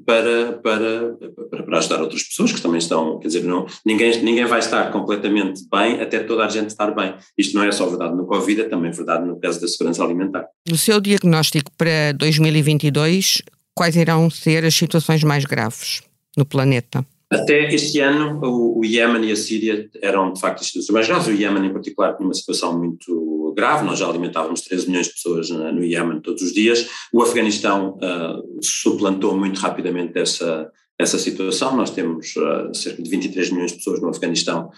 para, 0.05 0.53
para, 0.61 1.17
para, 1.65 1.77
ajudar 1.77 2.01
outras 2.01 2.23
pessoas 2.23 2.51
que 2.51 2.61
também 2.61 2.79
estão, 2.79 3.17
quer 3.19 3.27
dizer, 3.27 3.43
não, 3.43 3.65
ninguém, 3.85 4.21
ninguém 4.21 4.45
vai 4.45 4.59
estar 4.59 4.91
completamente 4.91 5.61
bem 5.71 6.01
até 6.01 6.19
toda 6.19 6.45
a 6.45 6.49
gente 6.49 6.67
estar 6.67 6.91
bem. 6.91 7.15
Isto 7.37 7.55
não 7.55 7.63
é 7.63 7.71
só 7.71 7.87
verdade 7.87 8.15
no 8.15 8.25
Covid, 8.25 8.61
é 8.61 8.63
também 8.65 8.91
verdade 8.91 9.25
no 9.25 9.39
caso 9.39 9.61
da 9.61 9.67
segurança 9.67 10.03
alimentar. 10.03 10.45
No 10.67 10.75
seu 10.75 10.99
diagnóstico 10.99 11.71
para 11.77 12.11
2022, 12.17 13.41
quais 13.77 13.95
irão 13.95 14.29
ser 14.29 14.65
as 14.65 14.73
situações 14.73 15.23
mais 15.23 15.45
graves 15.45 16.01
no 16.35 16.43
planeta? 16.43 17.05
Até 17.29 17.73
este 17.73 17.99
ano, 17.99 18.39
o, 18.41 18.83
Iémen 18.85 19.25
e 19.25 19.31
a 19.33 19.35
Síria 19.35 19.89
eram 20.01 20.31
de 20.31 20.39
facto 20.39 20.61
as 20.61 20.67
situações 20.67 20.93
mais 20.93 21.07
graves. 21.07 21.27
O 21.27 21.31
Iémen, 21.31 21.65
em 21.65 21.73
particular, 21.73 22.15
tinha 22.15 22.25
uma 22.25 22.33
situação 22.33 22.77
muito 22.77 23.53
grave. 23.55 23.85
Nós 23.85 23.99
já 23.99 24.07
alimentávamos 24.07 24.61
13 24.61 24.87
milhões 24.87 25.07
de 25.07 25.13
pessoas 25.13 25.49
no 25.49 25.83
Iémen 25.83 26.21
todos 26.21 26.41
os 26.41 26.53
dias. 26.53 26.87
O 27.13 27.21
Afeganistão 27.21 27.97
uh, 27.97 28.59
suplantou 28.63 29.37
muito 29.37 29.59
rapidamente 29.59 30.17
essa, 30.17 30.71
essa 30.97 31.19
situação. 31.19 31.75
Nós 31.75 31.91
temos 31.91 32.33
uh, 32.37 32.73
cerca 32.73 33.03
de 33.03 33.09
23 33.09 33.51
milhões 33.51 33.71
de 33.71 33.77
pessoas 33.77 34.01
no 34.01 34.09
Afeganistão 34.09 34.69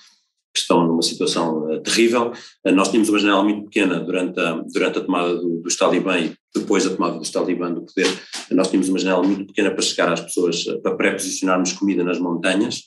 que 0.54 0.60
estão 0.60 0.86
numa 0.86 1.02
situação 1.02 1.72
uh, 1.72 1.82
terrível. 1.82 2.32
Uh, 2.66 2.72
nós 2.72 2.90
tínhamos 2.90 3.10
uma 3.10 3.20
janela 3.20 3.44
muito 3.44 3.66
pequena 3.66 4.00
durante 4.00 4.40
a, 4.40 4.64
durante 4.74 4.98
a 4.98 5.02
tomada 5.02 5.36
do, 5.36 5.62
dos 5.62 5.76
talibã 5.76 6.18
e 6.18 6.34
depois 6.54 6.84
da 6.84 6.96
tomada 6.96 7.18
dos 7.18 7.30
talibã 7.30 7.72
do 7.72 7.82
poder, 7.82 8.08
nós 8.52 8.68
tínhamos 8.70 8.90
uma 8.90 8.98
janela 8.98 9.24
muito 9.24 9.46
pequena 9.46 9.72
para 9.72 9.82
chegar 9.82 10.12
às 10.12 10.22
pessoas, 10.22 10.66
uh, 10.66 10.82
para 10.82 10.96
pré-posicionarmos 10.96 11.74
comida 11.74 12.04
nas 12.04 12.20
montanhas. 12.20 12.84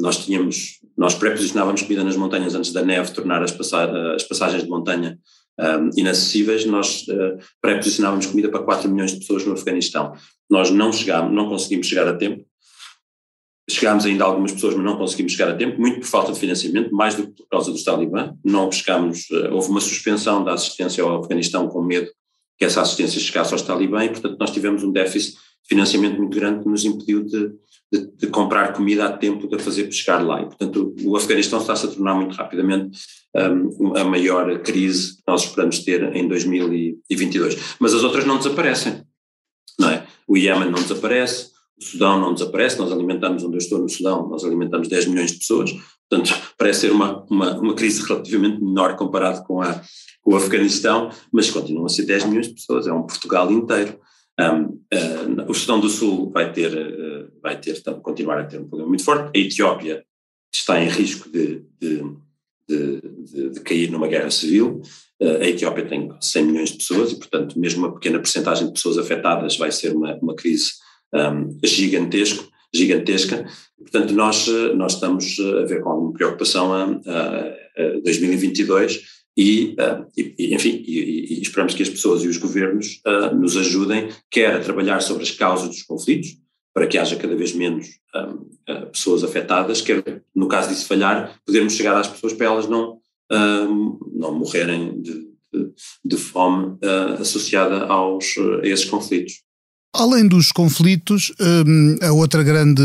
nós 0.00 0.24
tínhamos, 0.24 0.78
nós 0.96 1.14
pré-posicionávamos 1.14 1.82
comida 1.82 2.04
nas 2.04 2.16
montanhas 2.16 2.54
antes 2.54 2.72
da 2.72 2.82
neve 2.82 3.12
tornar 3.12 3.42
as, 3.42 3.50
passa, 3.50 4.14
as 4.14 4.22
passagens 4.22 4.62
de 4.62 4.68
montanha 4.68 5.18
inacessíveis, 5.96 6.64
nós 6.64 7.04
pré-posicionávamos 7.60 8.26
comida 8.26 8.48
para 8.48 8.62
4 8.62 8.88
milhões 8.88 9.10
de 9.10 9.18
pessoas 9.18 9.44
no 9.44 9.52
Afeganistão. 9.52 10.14
Nós 10.48 10.70
não 10.70 10.92
chegámos, 10.92 11.34
não 11.34 11.48
conseguimos 11.48 11.88
chegar 11.88 12.06
a 12.08 12.16
tempo, 12.16 12.44
Chegámos 13.70 14.04
ainda 14.04 14.24
a 14.24 14.26
algumas 14.26 14.52
pessoas, 14.52 14.74
mas 14.74 14.84
não 14.84 14.96
conseguimos 14.96 15.32
chegar 15.32 15.50
a 15.50 15.54
tempo, 15.54 15.80
muito 15.80 16.00
por 16.00 16.06
falta 16.06 16.32
de 16.32 16.38
financiamento, 16.38 16.94
mais 16.94 17.14
do 17.14 17.26
que 17.26 17.42
por 17.42 17.48
causa 17.48 17.70
dos 17.70 17.84
talibã. 17.84 18.34
Não 18.44 18.70
chegámos, 18.70 19.26
eh, 19.30 19.50
houve 19.50 19.70
uma 19.70 19.80
suspensão 19.80 20.42
da 20.44 20.54
assistência 20.54 21.02
ao 21.04 21.20
Afeganistão 21.20 21.68
com 21.68 21.82
medo 21.82 22.10
que 22.58 22.64
essa 22.64 22.82
assistência 22.82 23.20
chegasse 23.20 23.52
aos 23.52 23.62
talibã 23.62 24.04
e, 24.04 24.10
portanto, 24.10 24.36
nós 24.38 24.50
tivemos 24.50 24.82
um 24.82 24.92
déficit 24.92 25.34
de 25.34 25.68
financiamento 25.68 26.18
muito 26.18 26.38
grande 26.38 26.62
que 26.62 26.68
nos 26.68 26.84
impediu 26.84 27.24
de, 27.24 27.52
de, 27.90 28.06
de 28.18 28.26
comprar 28.26 28.72
comida 28.74 29.06
a 29.06 29.16
tempo 29.16 29.48
de 29.48 29.62
fazer 29.62 29.90
chegar 29.90 30.18
lá. 30.18 30.42
E, 30.42 30.46
portanto, 30.46 30.94
o 31.02 31.16
Afeganistão 31.16 31.58
está-se 31.58 31.86
a 31.86 31.88
tornar 31.88 32.14
muito 32.14 32.36
rapidamente 32.36 32.98
um, 33.34 33.96
a 33.96 34.04
maior 34.04 34.60
crise 34.62 35.16
que 35.16 35.22
nós 35.26 35.42
esperamos 35.44 35.78
ter 35.78 36.14
em 36.14 36.28
2022. 36.28 37.76
Mas 37.78 37.94
as 37.94 38.02
outras 38.02 38.26
não 38.26 38.36
desaparecem, 38.36 39.02
não 39.78 39.88
é? 39.88 40.06
O 40.28 40.36
Iémen 40.36 40.70
não 40.70 40.82
desaparece, 40.82 41.50
o 41.80 41.84
Sudão 41.84 42.20
não 42.20 42.34
desaparece, 42.34 42.78
nós 42.78 42.92
alimentamos, 42.92 43.42
onde 43.42 43.54
eu 43.54 43.58
estou 43.58 43.78
no 43.78 43.88
Sudão, 43.88 44.28
nós 44.28 44.44
alimentamos 44.44 44.86
10 44.86 45.06
milhões 45.06 45.32
de 45.32 45.38
pessoas, 45.38 45.72
portanto 46.08 46.34
parece 46.58 46.80
ser 46.80 46.92
uma, 46.92 47.24
uma, 47.30 47.58
uma 47.58 47.74
crise 47.74 48.06
relativamente 48.06 48.62
menor 48.62 48.96
comparado 48.96 49.42
com, 49.44 49.62
a, 49.62 49.82
com 50.20 50.32
o 50.32 50.36
Afeganistão, 50.36 51.10
mas 51.32 51.50
continuam 51.50 51.86
a 51.86 51.88
ser 51.88 52.04
10 52.04 52.26
milhões 52.26 52.48
de 52.48 52.54
pessoas, 52.54 52.86
é 52.86 52.92
um 52.92 53.02
Portugal 53.02 53.50
inteiro. 53.50 53.98
Um, 54.38 54.62
uh, 54.64 55.50
o 55.50 55.54
Sudão 55.54 55.80
do 55.80 55.88
Sul 55.88 56.30
vai 56.30 56.52
ter, 56.52 56.72
uh, 56.72 57.30
vai 57.42 57.58
ter, 57.58 57.82
continuar 58.02 58.40
a 58.40 58.44
ter 58.44 58.58
um 58.58 58.68
problema 58.68 58.88
muito 58.88 59.04
forte, 59.04 59.30
a 59.34 59.40
Etiópia 59.40 60.04
está 60.54 60.82
em 60.82 60.88
risco 60.88 61.30
de, 61.30 61.62
de, 61.80 62.02
de, 62.68 63.50
de 63.50 63.60
cair 63.60 63.90
numa 63.90 64.06
guerra 64.06 64.30
civil, 64.30 64.82
uh, 65.20 65.42
a 65.42 65.46
Etiópia 65.46 65.86
tem 65.86 66.10
100 66.20 66.44
milhões 66.44 66.70
de 66.70 66.78
pessoas 66.78 67.12
e, 67.12 67.16
portanto, 67.16 67.58
mesmo 67.58 67.86
uma 67.86 67.94
pequena 67.94 68.18
porcentagem 68.18 68.66
de 68.66 68.72
pessoas 68.74 68.98
afetadas 68.98 69.56
vai 69.56 69.72
ser 69.72 69.94
uma, 69.94 70.14
uma 70.16 70.34
crise 70.34 70.72
um, 71.14 71.58
gigantesco, 71.64 72.48
gigantesca. 72.72 73.46
Portanto, 73.78 74.12
nós, 74.14 74.46
nós 74.76 74.94
estamos 74.94 75.36
a 75.40 75.64
ver 75.64 75.80
com 75.80 75.90
alguma 75.90 76.12
preocupação 76.12 76.72
a, 76.72 76.84
a, 76.84 77.82
a 77.82 78.00
2022 78.04 79.00
e, 79.36 79.74
e, 80.16 80.54
enfim, 80.54 80.84
e, 80.86 81.38
e, 81.38 81.42
esperamos 81.42 81.74
que 81.74 81.82
as 81.82 81.88
pessoas 81.88 82.22
e 82.22 82.28
os 82.28 82.36
governos 82.36 83.00
nos 83.34 83.56
ajudem, 83.56 84.08
quer 84.30 84.54
a 84.54 84.60
trabalhar 84.60 85.00
sobre 85.00 85.22
as 85.22 85.30
causas 85.30 85.68
dos 85.68 85.82
conflitos, 85.82 86.36
para 86.74 86.86
que 86.86 86.98
haja 86.98 87.16
cada 87.16 87.34
vez 87.34 87.52
menos 87.54 87.88
pessoas 88.92 89.24
afetadas, 89.24 89.80
quer, 89.80 90.22
no 90.34 90.46
caso 90.46 90.68
disso 90.68 90.86
falhar, 90.86 91.40
podermos 91.44 91.72
chegar 91.72 91.98
às 91.98 92.08
pessoas 92.08 92.32
para 92.32 92.46
elas 92.46 92.68
não, 92.68 92.98
não 94.12 94.34
morrerem 94.34 95.00
de, 95.00 95.12
de, 95.52 95.72
de 96.04 96.16
fome 96.16 96.76
associada 97.18 97.86
aos, 97.86 98.26
a 98.62 98.66
esses 98.66 98.84
conflitos. 98.84 99.42
Além 99.92 100.26
dos 100.26 100.52
conflitos, 100.52 101.32
hum, 101.40 101.96
a 102.00 102.12
outra 102.12 102.42
grande 102.44 102.82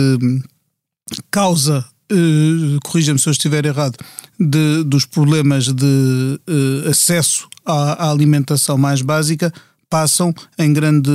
causa, 1.30 1.86
uh, 2.12 2.80
corrija-me 2.84 3.20
se 3.20 3.28
eu 3.28 3.32
estiver 3.32 3.66
errado, 3.66 3.96
de, 4.40 4.84
dos 4.84 5.06
problemas 5.06 5.72
de 5.72 6.40
uh, 6.50 6.90
acesso 6.90 7.48
à, 7.64 8.10
alimentação 8.10 8.78
mais 8.78 9.02
básica 9.02 9.54
passam 9.90 10.34
em 10.58 10.74
grande, 10.74 11.12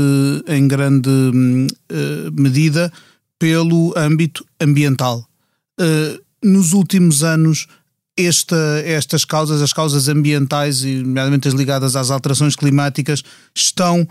em 0.47 0.67
grande 0.69 1.11
uh, 1.11 2.41
medida 2.41 2.93
pelo 3.39 3.93
âmbito 3.97 4.45
ambiental. 4.61 5.27
nos 6.45 6.73
últimos 6.73 7.25
anos, 7.25 7.67
esta, 8.17 8.83
estas 8.85 9.25
causas, 9.25 9.63
as 9.63 9.73
causas 9.73 10.09
ambientais, 10.09 10.85
e 10.85 10.97
nomeadamente 10.97 11.49
as 11.49 11.55
ligadas 11.55 11.97
às 11.97 12.11
alterações 12.11 12.55
climáticas, 12.55 13.23
estão 13.55 14.07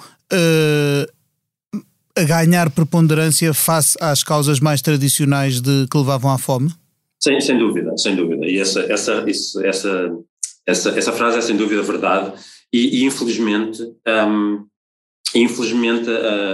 a 2.20 2.24
ganhar 2.24 2.70
preponderância 2.70 3.54
face 3.54 3.98
às 4.02 4.24
causas 4.24 4.60
mais 4.60 4.82
tradicionais 4.82 5.62
de 5.62 5.88
que 5.90 5.98
levavam 5.98 6.32
à 6.32 6.38
fome? 6.38 6.70
Sem, 7.20 7.40
dúvida, 7.58 7.98
sem 7.98 8.16
dúvida. 8.16 8.46
E 8.46 8.60
essa, 8.60 8.82
essa, 8.82 9.24
isso, 9.28 9.64
essa, 9.66 10.12
essa, 10.66 10.90
essa 10.92 11.12
frase 11.12 11.38
é 11.38 11.42
sem 11.42 11.56
dúvida 11.56 11.82
verdade. 11.82 12.34
E, 12.74 13.00
e 13.02 13.06
infelizmente, 13.06 13.82
um, 14.08 14.66
infelizmente 15.36 16.10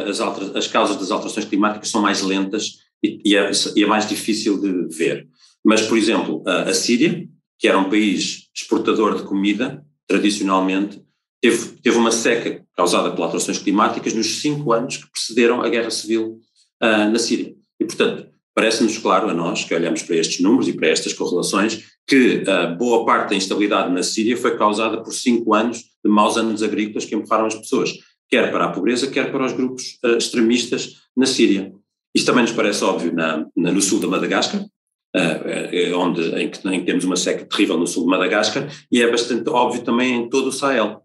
as, 0.08 0.20
alter, 0.20 0.56
as 0.56 0.68
causas 0.68 0.98
das 0.98 1.12
alterações 1.12 1.46
climáticas 1.46 1.90
são 1.90 2.02
mais 2.02 2.22
lentas 2.22 2.78
e, 3.04 3.22
e, 3.26 3.36
é, 3.36 3.52
e 3.76 3.84
é 3.84 3.88
mais 3.88 4.08
difícil 4.08 4.60
de 4.60 4.96
ver. 4.96 5.28
Mas, 5.64 5.82
por 5.82 5.98
exemplo, 5.98 6.44
a, 6.48 6.64
a 6.64 6.74
Síria, 6.74 7.28
que 7.60 7.68
era 7.68 7.78
um 7.78 7.90
país 7.90 8.48
exportador 8.56 9.16
de 9.16 9.24
comida, 9.24 9.84
tradicionalmente, 10.08 11.02
teve, 11.42 11.68
teve 11.82 11.98
uma 11.98 12.12
seca 12.12 12.65
causada 12.76 13.12
por 13.12 13.24
alterações 13.24 13.58
climáticas 13.58 14.14
nos 14.14 14.42
cinco 14.42 14.74
anos 14.74 14.98
que 14.98 15.10
precederam 15.10 15.62
a 15.62 15.70
guerra 15.70 15.90
civil 15.90 16.40
uh, 16.84 17.10
na 17.12 17.18
Síria. 17.18 17.56
E, 17.80 17.86
portanto, 17.86 18.28
parece-nos 18.54 18.98
claro 18.98 19.30
a 19.30 19.34
nós, 19.34 19.64
que 19.64 19.74
olhamos 19.74 20.04
para 20.04 20.16
estes 20.16 20.42
números 20.42 20.68
e 20.68 20.74
para 20.74 20.88
estas 20.88 21.14
correlações, 21.14 21.84
que 22.08 22.44
uh, 22.44 22.76
boa 22.78 23.06
parte 23.06 23.32
da 23.32 23.36
instabilidade 23.36 23.92
na 23.92 24.04
Síria 24.04 24.38
foi 24.38 24.58
causada 24.58 25.02
por 25.02 25.14
cinco 25.14 25.54
anos 25.54 25.80
de 26.04 26.10
maus 26.10 26.38
anos 26.38 26.62
agrícolas 26.62 27.06
que 27.06 27.16
empurraram 27.16 27.48
as 27.48 27.56
pessoas, 27.56 27.92
quer 28.30 28.52
para 28.52 28.66
a 28.66 28.72
pobreza, 28.72 29.10
quer 29.10 29.32
para 29.32 29.46
os 29.46 29.54
grupos 29.54 29.98
uh, 30.04 30.18
extremistas 30.18 31.02
na 31.16 31.26
Síria. 31.26 31.74
Isto 32.14 32.28
também 32.28 32.44
nos 32.44 32.54
parece 32.54 32.84
óbvio 32.84 33.14
na, 33.14 33.46
na, 33.56 33.72
no 33.72 33.82
sul 33.82 34.00
da 34.00 34.08
Madagascar, 34.08 34.62
uh, 34.62 35.98
onde, 35.98 36.22
em 36.36 36.50
que, 36.50 36.68
em 36.68 36.80
que, 36.80 36.86
temos 36.86 37.04
uma 37.04 37.16
seca 37.16 37.46
terrível 37.46 37.78
no 37.78 37.88
sul 37.88 38.04
de 38.04 38.10
Madagascar, 38.10 38.70
e 38.92 39.02
é 39.02 39.10
bastante 39.10 39.50
óbvio 39.50 39.82
também 39.84 40.16
em 40.16 40.30
todo 40.30 40.48
o 40.48 40.52
Sahel. 40.52 41.05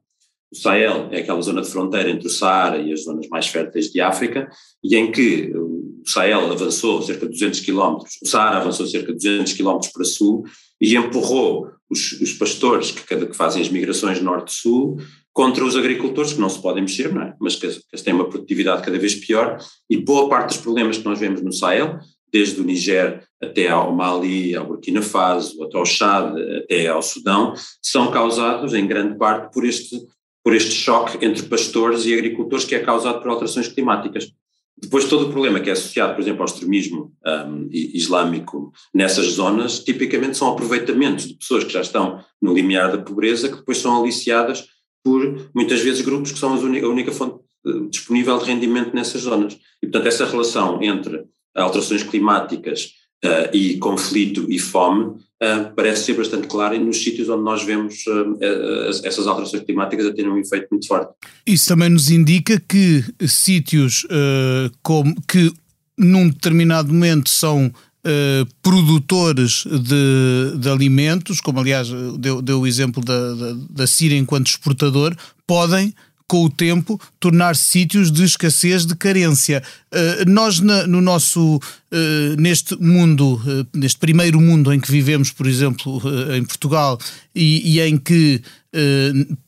O 0.53 0.57
Sahel 0.57 1.09
é 1.13 1.21
aquela 1.21 1.41
zona 1.41 1.63
de 1.63 1.71
fronteira 1.71 2.11
entre 2.11 2.27
o 2.27 2.31
Saara 2.31 2.79
e 2.79 2.93
as 2.93 3.05
zonas 3.05 3.29
mais 3.29 3.47
férteis 3.47 3.91
de 3.91 4.01
África, 4.01 4.51
e 4.83 4.97
em 4.97 5.13
que 5.13 5.53
o 5.55 6.03
Sahel 6.05 6.51
avançou 6.51 7.01
cerca 7.03 7.27
de 7.27 7.33
200 7.33 7.61
quilómetros, 7.61 8.19
o 8.23 8.27
Saara 8.27 8.57
avançou 8.57 8.87
cerca 8.87 9.13
de 9.13 9.19
200 9.19 9.53
quilómetros 9.53 9.93
para 9.93 10.05
sul 10.05 10.45
e 10.81 10.97
empurrou 10.97 11.71
os, 11.89 12.13
os 12.21 12.33
pastores 12.33 12.91
que, 12.91 13.03
que, 13.03 13.37
fazem 13.37 13.63
as 13.63 13.69
migrações 13.69 14.21
norte-sul 14.21 14.97
contra 15.33 15.65
os 15.65 15.77
agricultores 15.77 16.33
que 16.33 16.41
não 16.41 16.49
se 16.49 16.61
podem 16.61 16.83
mexer, 16.83 17.15
é? 17.17 17.35
mas 17.41 17.55
que, 17.57 17.69
que 17.69 18.03
têm 18.03 18.15
uma 18.15 18.29
produtividade 18.29 18.83
cada 18.83 18.99
vez 18.99 19.15
pior 19.15 19.59
e 19.89 19.97
boa 19.97 20.29
parte 20.29 20.49
dos 20.49 20.57
problemas 20.57 20.99
que 20.99 21.05
nós 21.05 21.19
vemos 21.19 21.43
no 21.43 21.53
Sahel, 21.53 21.99
desde 22.33 22.61
o 22.61 22.65
Niger 22.65 23.25
até 23.41 23.69
ao 23.69 23.95
Mali, 23.95 24.55
ao 24.55 24.67
Burkina 24.67 25.03
Faso, 25.03 25.63
até 25.63 25.77
ao 25.77 25.87
Chad, 25.87 26.37
até 26.63 26.89
ao 26.89 27.03
Sudão, 27.03 27.55
são 27.83 28.11
causados 28.11 28.75
em 28.75 28.87
grande 28.87 29.17
parte 29.17 29.53
por 29.53 29.65
este, 29.65 29.97
por 30.43 30.55
este 30.55 30.73
choque 30.73 31.25
entre 31.25 31.43
pastores 31.45 32.05
e 32.07 32.15
agricultores 32.15 32.65
que 32.65 32.75
é 32.75 32.81
causado 32.81 33.21
por 33.21 33.31
alterações 33.31 33.69
climáticas. 33.69 34.33
Depois, 34.81 35.05
todo 35.05 35.27
o 35.27 35.31
problema 35.31 35.61
que 35.61 35.69
é 35.69 35.75
associado, 35.75 36.15
por 36.15 36.23
exemplo, 36.23 36.41
ao 36.41 36.47
extremismo 36.47 37.13
um, 37.27 37.69
islâmico 37.71 38.73
nessas 38.95 39.27
zonas, 39.27 39.81
tipicamente 39.81 40.39
são 40.39 40.49
aproveitamentos 40.49 41.29
de 41.29 41.35
pessoas 41.35 41.65
que 41.65 41.73
já 41.73 41.83
estão 41.83 42.25
no 42.41 42.55
limiar 42.55 42.91
da 42.91 42.99
pobreza, 42.99 43.51
que 43.51 43.57
depois 43.57 43.77
são 43.77 44.01
aliciadas 44.01 44.67
por, 45.05 45.51
muitas 45.55 45.81
vezes, 45.81 46.01
grupos 46.01 46.33
que 46.33 46.39
são 46.39 46.55
a 46.55 46.89
única 46.89 47.13
fonte 47.13 47.45
eh, 47.67 47.89
disponível 47.91 48.39
de 48.39 48.47
rendimento 48.47 48.95
nessas 48.95 49.23
zonas. 49.23 49.59
E, 49.83 49.87
portanto, 49.87 50.07
essa 50.07 50.25
relação 50.25 50.83
entre 50.83 51.25
alterações 51.55 52.03
climáticas 52.03 52.95
uh, 53.25 53.55
e 53.55 53.77
conflito 53.79 54.47
e 54.49 54.59
fome 54.59 55.05
uh, 55.05 55.75
parece 55.75 56.05
ser 56.07 56.15
bastante 56.15 56.47
clara 56.47 56.79
nos 56.79 57.03
sítios 57.03 57.29
onde 57.29 57.43
nós 57.43 57.63
vemos 57.63 58.05
uh, 58.07 58.39
essas 59.05 59.27
alterações 59.27 59.63
climáticas 59.65 60.07
a 60.07 60.13
terem 60.13 60.31
um 60.31 60.39
efeito 60.39 60.69
muito 60.71 60.87
forte. 60.87 61.13
Isso 61.47 61.69
também 61.69 61.89
nos 61.89 62.11
indica 62.11 62.61
que 62.61 63.05
sítios 63.27 64.07
como 64.83 65.15
que 65.27 65.53
num 65.99 66.29
determinado 66.29 66.93
momento 66.93 67.29
são 67.29 67.73
Uh, 68.03 68.49
produtores 68.63 69.65
de, 69.67 70.57
de, 70.59 70.71
alimentos, 70.71 71.39
como 71.39 71.61
aliás 71.61 71.91
deu, 72.19 72.41
deu 72.41 72.61
o 72.61 72.67
exemplo 72.67 73.05
da, 73.05 73.35
da, 73.35 73.57
da 73.69 73.87
Síria 73.87 74.17
enquanto 74.17 74.47
exportador, 74.47 75.15
podem 75.47 75.93
com 76.31 76.45
o 76.45 76.49
tempo, 76.49 77.01
tornar 77.19 77.57
sítios 77.57 78.09
de 78.13 78.23
escassez, 78.23 78.87
de 78.87 78.95
carência. 78.95 79.61
Uh, 79.93 80.31
nós, 80.31 80.61
no 80.61 81.01
nosso, 81.01 81.57
uh, 81.57 82.41
neste 82.41 82.81
mundo, 82.81 83.35
uh, 83.35 83.67
neste 83.77 83.99
primeiro 83.99 84.41
mundo 84.41 84.73
em 84.73 84.79
que 84.79 84.93
vivemos, 84.93 85.33
por 85.33 85.49
exemplo, 85.49 86.01
em 86.33 86.45
Portugal, 86.45 87.01
e, 87.35 87.75
e 87.75 87.81
em 87.81 87.99
que, 87.99 88.41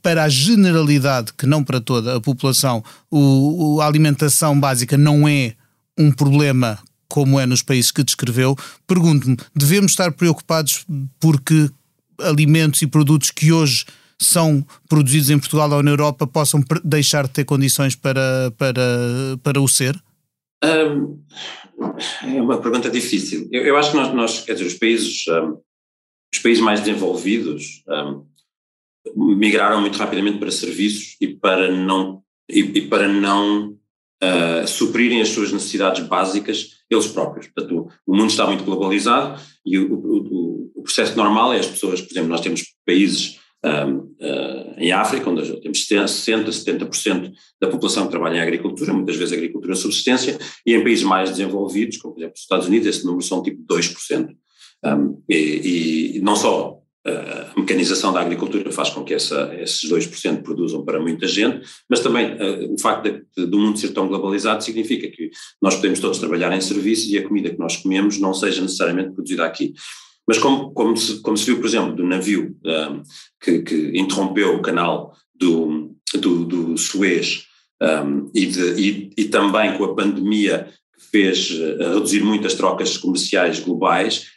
para 0.02 0.24
a 0.24 0.28
generalidade, 0.28 1.32
que 1.38 1.46
não 1.46 1.62
para 1.62 1.80
toda 1.80 2.16
a 2.16 2.20
população, 2.20 2.82
o, 3.08 3.80
a 3.80 3.86
alimentação 3.86 4.58
básica 4.58 4.98
não 4.98 5.28
é 5.28 5.54
um 5.96 6.10
problema 6.10 6.80
como 7.06 7.38
é 7.38 7.46
nos 7.46 7.62
países 7.62 7.92
que 7.92 8.02
descreveu, 8.02 8.56
pergunto-me, 8.88 9.36
devemos 9.54 9.92
estar 9.92 10.10
preocupados 10.10 10.84
porque 11.20 11.70
alimentos 12.18 12.82
e 12.82 12.88
produtos 12.88 13.30
que 13.30 13.52
hoje 13.52 13.84
são 14.22 14.64
produzidos 14.88 15.30
em 15.30 15.38
Portugal 15.38 15.70
ou 15.70 15.82
na 15.82 15.90
Europa 15.90 16.26
possam 16.26 16.62
deixar 16.84 17.26
de 17.26 17.30
ter 17.32 17.44
condições 17.44 17.94
para, 17.94 18.52
para, 18.56 19.38
para 19.42 19.60
o 19.60 19.68
ser? 19.68 20.00
É 20.62 22.40
uma 22.40 22.58
pergunta 22.58 22.88
difícil. 22.88 23.48
Eu, 23.50 23.62
eu, 23.62 23.76
acho 23.76 23.90
que 23.90 23.96
nós, 23.96 24.14
nós, 24.14 24.40
quer 24.40 24.52
dizer, 24.52 24.66
os 24.66 24.74
países, 24.74 25.26
um, 25.28 25.58
os 26.32 26.40
países 26.40 26.62
mais 26.62 26.80
desenvolvidos 26.80 27.82
um, 27.88 28.24
migraram 29.36 29.80
muito 29.80 29.98
rapidamente 29.98 30.38
para 30.38 30.50
serviços 30.50 31.16
e 31.20 31.28
para 31.28 31.70
não, 31.70 32.22
e, 32.48 32.60
e 32.60 32.88
para 32.88 33.08
não 33.08 33.70
uh, 34.22 34.66
suprirem 34.66 35.20
as 35.20 35.30
suas 35.30 35.52
necessidades 35.52 36.06
básicas 36.06 36.82
eles 36.88 37.08
próprios. 37.08 37.48
Portanto, 37.48 37.88
o, 38.06 38.16
mundo 38.16 38.30
está 38.30 38.46
muito 38.46 38.64
globalizado 38.64 39.40
e 39.66 39.78
o, 39.78 39.92
o, 39.92 40.72
o 40.76 40.82
processo 40.82 41.16
normal 41.16 41.52
é 41.52 41.58
as 41.58 41.66
pessoas, 41.66 42.00
por 42.00 42.12
exemplo, 42.12 42.28
nós 42.28 42.40
temos 42.40 42.62
países 42.86 43.40
em 44.76 44.90
África, 44.90 45.30
onde 45.30 45.60
temos 45.60 45.88
60%, 45.88 46.48
70% 46.48 47.32
da 47.60 47.68
população 47.68 48.04
que 48.04 48.10
trabalha 48.10 48.38
em 48.38 48.40
agricultura, 48.40 48.92
muitas 48.92 49.16
vezes 49.16 49.32
agricultura 49.32 49.74
subsistência, 49.74 50.38
e 50.66 50.74
em 50.74 50.82
países 50.82 51.04
mais 51.04 51.30
desenvolvidos, 51.30 51.98
como 51.98 52.14
por 52.14 52.20
exemplo 52.20 52.34
os 52.34 52.42
Estados 52.42 52.66
Unidos, 52.66 52.88
esse 52.88 53.04
número 53.04 53.22
são 53.22 53.42
tipo 53.42 53.62
2%. 53.64 54.28
Um, 54.84 55.22
e, 55.28 56.16
e, 56.16 56.20
não 56.20 56.34
só 56.34 56.82
a 57.04 57.58
mecanização 57.58 58.12
da 58.12 58.20
agricultura 58.20 58.70
faz 58.70 58.90
com 58.90 59.02
que 59.02 59.12
essa, 59.12 59.52
esses 59.60 59.90
2% 59.90 60.42
produzam 60.42 60.84
para 60.84 61.00
muita 61.00 61.26
gente, 61.26 61.66
mas 61.90 61.98
também 61.98 62.34
uh, 62.34 62.72
o 62.72 62.78
facto 62.80 63.10
de, 63.10 63.24
de, 63.36 63.46
do 63.46 63.58
mundo 63.58 63.78
ser 63.78 63.88
tão 63.88 64.06
globalizado 64.06 64.62
significa 64.62 65.08
que 65.08 65.30
nós 65.60 65.74
podemos 65.74 65.98
todos 65.98 66.18
trabalhar 66.18 66.56
em 66.56 66.60
serviços 66.60 67.10
e 67.10 67.18
a 67.18 67.26
comida 67.26 67.50
que 67.50 67.58
nós 67.58 67.76
comemos 67.76 68.20
não 68.20 68.32
seja 68.32 68.62
necessariamente 68.62 69.14
produzida 69.14 69.44
aqui. 69.44 69.72
Mas 70.26 70.38
como, 70.38 70.72
como, 70.72 70.96
se, 70.96 71.20
como 71.20 71.36
se 71.36 71.46
viu, 71.46 71.58
por 71.58 71.66
exemplo, 71.66 71.96
do 71.96 72.06
navio 72.06 72.56
um, 72.64 73.02
que, 73.40 73.62
que, 73.62 73.98
interrompeu 73.98 74.54
o 74.54 74.62
canal 74.62 75.14
do, 75.34 75.96
do, 76.14 76.44
do 76.44 76.78
Suez 76.78 77.46
um, 77.82 78.30
e, 78.34 78.46
de, 78.46 78.80
e, 78.80 79.10
e, 79.16 79.24
também 79.24 79.76
com 79.76 79.84
a 79.84 79.94
pandemia 79.94 80.68
que 80.94 81.04
fez 81.10 81.50
uh, 81.50 81.94
reduzir 81.94 82.22
muitas 82.22 82.54
trocas 82.54 82.96
comerciais 82.96 83.58
globais, 83.58 84.28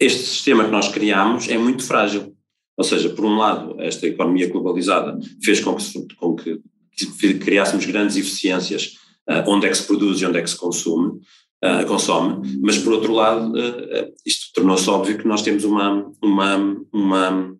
este 0.00 0.22
sistema 0.24 0.64
que 0.64 0.70
nós 0.70 0.88
criamos 0.88 1.48
é 1.48 1.58
muito 1.58 1.82
frágil. 1.82 2.34
Ou 2.76 2.84
seja, 2.84 3.08
por 3.10 3.24
um 3.24 3.36
lado, 3.36 3.80
esta 3.80 4.06
economia 4.06 4.48
globalizada 4.48 5.18
fez 5.42 5.60
com 5.60 5.74
que, 5.76 6.14
com 6.16 6.34
que 6.34 7.34
criássemos 7.34 7.84
grandes 7.84 8.16
eficiências 8.16 8.94
uh, 9.28 9.48
onde 9.48 9.66
é 9.66 9.70
que 9.70 9.76
se 9.76 9.86
produz 9.86 10.20
e 10.20 10.26
onde 10.26 10.38
é 10.38 10.42
que 10.42 10.50
se 10.50 10.56
consome, 10.56 11.20
uh, 11.64 11.86
consome, 11.86 12.58
mas 12.60 12.78
por 12.78 12.92
outro 12.92 13.12
lado, 13.12 13.52
uh, 13.52 14.12
isto 14.24 14.52
tornou-se 14.54 14.88
óbvio 14.88 15.18
que 15.18 15.26
nós 15.26 15.42
temos 15.42 15.64
uma, 15.64 16.10
uma, 16.22 16.56
uma, 16.92 17.56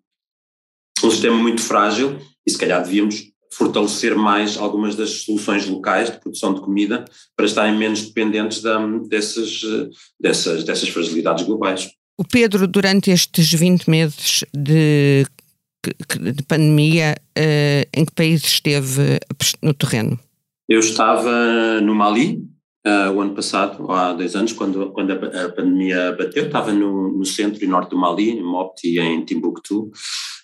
um 1.03 1.11
sistema 1.11 1.35
muito 1.35 1.61
frágil 1.61 2.19
e 2.45 2.51
se 2.51 2.57
calhar 2.57 2.83
devíamos 2.83 3.23
fortalecer 3.53 4.15
mais 4.15 4.57
algumas 4.57 4.95
das 4.95 5.23
soluções 5.23 5.67
locais 5.67 6.11
de 6.11 6.19
produção 6.19 6.53
de 6.53 6.61
comida 6.61 7.05
para 7.35 7.45
estarem 7.45 7.77
menos 7.77 8.01
dependentes 8.01 8.61
da, 8.61 8.77
dessas, 9.09 9.61
dessas, 10.19 10.63
dessas 10.63 10.89
fragilidades 10.89 11.43
globais. 11.45 11.89
O 12.19 12.23
Pedro, 12.23 12.67
durante 12.67 13.09
estes 13.09 13.51
20 13.51 13.89
meses 13.89 14.43
de, 14.53 15.25
de 16.33 16.43
pandemia, 16.43 17.15
em 17.95 18.05
que 18.05 18.11
país 18.13 18.43
esteve 18.43 19.19
no 19.61 19.73
terreno? 19.73 20.19
Eu 20.69 20.79
estava 20.79 21.81
no 21.81 21.95
Mali, 21.95 22.43
uh, 22.87 23.11
o 23.11 23.21
ano 23.21 23.33
passado, 23.33 23.91
há 23.91 24.13
dois 24.13 24.35
anos, 24.35 24.53
quando, 24.53 24.91
quando 24.91 25.11
a, 25.11 25.45
a 25.45 25.49
pandemia 25.49 26.15
bateu, 26.17 26.45
estava 26.45 26.71
no, 26.71 27.11
no, 27.11 27.25
centro 27.25 27.63
e 27.63 27.67
norte 27.67 27.89
do 27.89 27.97
Mali, 27.97 28.31
em 28.31 28.43
Mopti 28.43 28.99
em 28.99 29.25
Timbuktu, 29.25 29.91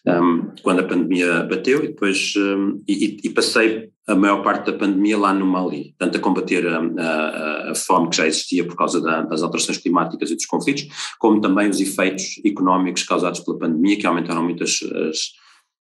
um, 0.05 0.51
quando 0.61 0.81
a 0.81 0.83
pandemia 0.83 1.43
bateu, 1.43 1.83
e 1.83 1.87
depois 1.87 2.33
um, 2.37 2.81
e, 2.87 3.17
e, 3.23 3.29
passei 3.29 3.89
a 4.05 4.15
maior 4.15 4.43
parte 4.43 4.69
da 4.69 4.77
pandemia 4.77 5.17
lá 5.17 5.33
no 5.33 5.45
Mali, 5.45 5.95
tanto 5.97 6.17
a 6.17 6.21
combater 6.21 6.67
a, 6.67 6.79
a, 6.79 7.71
a 7.71 7.75
fome 7.75 8.09
que 8.09 8.17
já 8.17 8.27
existia 8.27 8.65
por 8.65 8.75
causa 8.75 8.99
da, 9.01 9.21
das 9.21 9.41
alterações 9.41 9.77
climáticas 9.77 10.29
e 10.29 10.35
dos 10.35 10.45
conflitos, 10.45 10.87
como 11.17 11.39
também 11.39 11.69
os 11.69 11.79
efeitos 11.79 12.41
económicos 12.43 13.03
causados 13.03 13.39
pela 13.39 13.57
pandemia, 13.57 13.97
que 13.97 14.05
aumentaram 14.05 14.43
muito 14.43 14.63
as, 14.63 14.81
as 15.09 15.42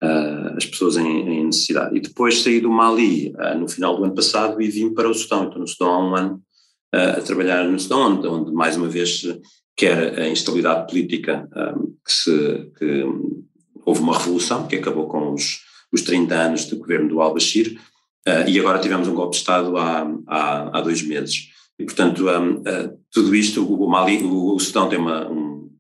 uh, 0.03 0.57
as 0.57 0.67
pessoas 0.67 0.97
em, 0.97 1.07
em, 1.07 1.47
necessidade. 1.47 1.97
E 1.97 2.01
depois 2.01 2.43
saí 2.43 2.61
do 2.61 2.71
Mali 2.71 3.33
uh, 3.33 3.59
no 3.59 3.69
final 3.69 3.97
do 3.97 4.05
ano 4.05 4.15
passado 4.15 4.61
e 4.61 4.69
vim 4.69 4.93
para 4.93 5.09
o 5.09 5.15
Sudão. 5.15 5.45
Estou 5.45 5.61
no 5.61 5.69
Sudão 5.69 5.91
há 5.93 5.99
um 5.99 6.17
ano 6.17 6.43
uh, 6.95 7.19
a 7.19 7.21
trabalhar 7.21 7.65
no 7.65 7.79
Sudão, 7.79 8.13
onde, 8.13 8.27
onde, 8.27 8.53
mais 8.53 8.77
uma 8.77 8.89
vez 8.89 9.23
quer 9.77 10.19
a 10.19 10.29
instabilidade 10.29 10.89
política 10.89 11.49
um, 11.57 11.95
que, 12.05 12.13
se, 12.13 12.71
que 12.77 13.05
houve 13.85 14.01
uma 14.01 14.19
revolução 14.19 14.67
que 14.67 14.77
acabou 14.77 15.07
com 15.07 15.33
os, 15.33 15.61
os 15.93 16.03
30 16.03 16.35
anos 16.35 16.65
do 16.65 16.77
governo 16.77 17.09
do 17.09 17.21
al-Bashir 17.21 17.79
e 18.47 18.59
agora 18.59 18.81
tivemos 18.81 19.09
um 19.09 19.15
golpe 19.15 19.31
de 19.31 19.39
Estado 19.39 19.75
há, 19.79 20.03
há, 20.27 20.79
há 20.79 20.81
dois 20.83 21.01
meses. 21.01 21.49
E, 21.79 21.85
portanto, 21.85 22.29
um, 22.29 22.55
uh, 22.57 22.99
tudo 23.13 23.35
isto, 23.35 23.65
o, 23.65 23.89
Mali, 23.89 24.23
o 24.25 24.59
Sudão 24.59 24.89
tem 24.89 24.99
uma, 24.99 25.31
um, 25.31 25.71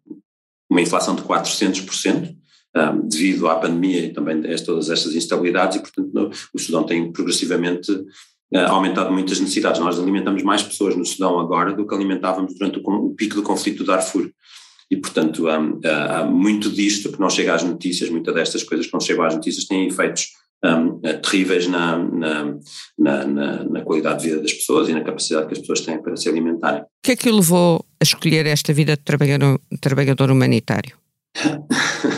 uma 0.71 0.81
inflação 0.81 1.17
de 1.17 1.23
400%, 1.23 2.38
um, 2.77 3.09
devido 3.09 3.49
à 3.49 3.57
pandemia 3.57 4.07
e 4.07 4.13
também 4.13 4.39
a 4.53 4.59
todas 4.59 4.91
estas 4.91 5.15
instabilidades, 5.15 5.77
e, 5.77 5.81
portanto, 5.81 6.11
no, 6.13 6.31
o 6.55 6.59
Sudão 6.59 6.85
tem 6.85 7.11
progressivamente 7.13 7.91
uh, 7.93 8.59
aumentado 8.69 9.13
muitas 9.13 9.41
necessidades. 9.41 9.81
Nós 9.81 9.99
alimentamos 9.99 10.43
mais 10.43 10.63
pessoas 10.63 10.97
no 10.97 11.05
Sudão 11.05 11.39
agora 11.39 11.73
do 11.73 11.87
que 11.87 11.95
alimentávamos 11.95 12.55
durante 12.55 12.79
o, 12.79 12.91
o 12.91 13.15
pico 13.15 13.35
do 13.35 13.43
conflito 13.43 13.79
do 13.79 13.85
Darfur. 13.85 14.31
E, 14.91 14.97
portanto, 14.97 15.47
há, 15.49 15.57
há, 16.21 16.25
muito 16.25 16.71
disto 16.71 17.13
que 17.13 17.21
não 17.21 17.29
chega 17.29 17.55
às 17.55 17.63
notícias, 17.63 18.09
muitas 18.09 18.35
destas 18.35 18.63
coisas 18.63 18.87
que 18.87 18.93
não 18.93 19.01
chegam 19.01 19.25
às 19.25 19.35
notícias 19.35 19.67
têm 19.67 19.87
efeitos 19.87 20.29
um, 20.65 21.01
terríveis 21.23 21.69
na, 21.69 21.99
na, 21.99 22.55
na, 22.99 23.65
na, 23.65 23.83
qualidade 23.83 24.23
de 24.23 24.31
vida 24.31 24.43
das 24.43 24.53
pessoas 24.53 24.89
e 24.89 24.93
na 24.93 25.05
capacidade 25.05 25.47
que 25.47 25.53
as 25.53 25.59
pessoas 25.59 25.83
têm 25.83 26.03
para 26.03 26.17
se 26.17 26.29
alimentarem. 26.29 26.81
O 26.81 26.87
que 27.03 27.13
é 27.13 27.17
que 27.17 27.29
o 27.29 27.37
levou 27.37 27.85
a 28.01 28.05
escolher 28.05 28.47
esta 28.47 28.73
vida 28.73 28.97
de 28.97 29.03
trabalhador, 29.03 29.61
trabalhador 29.81 30.31
humanitário? 30.31 30.97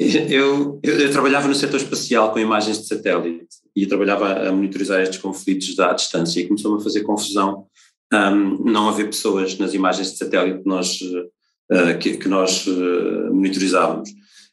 eu, 0.00 0.80
eu, 0.82 0.98
eu, 0.98 1.12
trabalhava 1.12 1.46
no 1.46 1.54
setor 1.54 1.76
espacial 1.76 2.32
com 2.32 2.38
imagens 2.38 2.78
de 2.78 2.86
satélite 2.86 3.46
e 3.76 3.86
trabalhava 3.86 4.48
a 4.48 4.50
monitorizar 4.50 5.02
estes 5.02 5.18
conflitos 5.18 5.78
à 5.78 5.92
distância 5.92 6.40
e 6.40 6.48
começou-me 6.48 6.80
a 6.80 6.82
fazer 6.82 7.02
confusão 7.02 7.66
um, 8.12 8.64
não 8.64 8.88
haver 8.88 9.06
pessoas 9.06 9.58
nas 9.58 9.74
imagens 9.74 10.12
de 10.12 10.16
satélite 10.16 10.62
que 10.62 10.68
nós, 10.68 10.98
uh, 11.02 11.98
que, 12.00 12.16
que, 12.16 12.28
nós 12.28 12.66
uh, 12.66 13.30
monitorizávamos. 13.30 14.08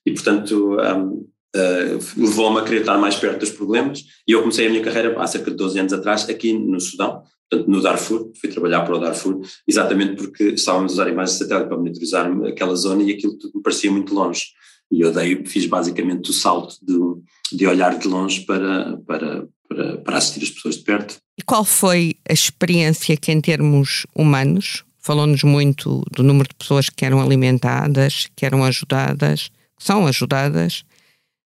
E, 0.05 0.11
portanto, 0.11 0.75
um, 0.75 1.25
uh, 1.55 1.99
levou-me 2.17 2.59
a 2.59 2.63
querer 2.63 2.81
estar 2.81 2.97
mais 2.97 3.15
perto 3.15 3.39
dos 3.39 3.51
problemas 3.51 4.03
e 4.27 4.33
eu 4.33 4.41
comecei 4.41 4.67
a 4.67 4.69
minha 4.69 4.83
carreira 4.83 5.17
há 5.17 5.25
cerca 5.27 5.49
de 5.49 5.55
12 5.55 5.79
anos 5.79 5.93
atrás 5.93 6.29
aqui 6.29 6.51
no 6.51 6.79
Sudão, 6.81 7.23
portanto 7.49 7.71
no 7.71 7.81
Darfur, 7.81 8.31
fui 8.39 8.49
trabalhar 8.49 8.81
para 8.81 8.97
o 8.97 8.99
Darfur 8.99 9.39
exatamente 9.65 10.17
porque 10.17 10.49
estávamos 10.49 10.91
a 10.91 10.95
usar 10.95 11.09
imagens 11.09 11.37
de 11.37 11.43
satélite 11.45 11.69
para 11.69 11.77
monitorizar 11.77 12.29
aquela 12.45 12.75
zona 12.75 13.01
e 13.03 13.13
aquilo 13.13 13.37
tudo 13.37 13.53
me 13.55 13.61
parecia 13.61 13.89
muito 13.89 14.13
longe 14.13 14.56
e 14.91 15.01
eu 15.01 15.11
daí 15.11 15.45
fiz 15.45 15.65
basicamente 15.65 16.29
o 16.29 16.33
salto 16.33 16.77
de, 16.81 17.57
de 17.57 17.67
olhar 17.67 17.97
de 17.97 18.07
longe 18.07 18.41
para, 18.41 18.97
para, 19.05 19.47
para, 19.67 19.97
para 19.97 20.17
assistir 20.17 20.43
as 20.43 20.49
pessoas 20.49 20.77
de 20.77 20.83
perto. 20.83 21.17
E 21.37 21.43
qual 21.43 21.63
foi 21.63 22.15
a 22.27 22.33
experiência 22.33 23.15
que 23.17 23.31
em 23.31 23.41
termos 23.41 24.05
humanos, 24.15 24.83
falou-nos 24.99 25.43
muito 25.43 26.03
do 26.11 26.23
número 26.23 26.49
de 26.49 26.55
pessoas 26.55 26.89
que 26.89 27.05
eram 27.05 27.21
alimentadas, 27.21 28.27
que 28.35 28.45
eram 28.45 28.63
ajudadas, 28.63 29.49
que 29.77 29.83
são 29.83 30.07
ajudadas, 30.07 30.83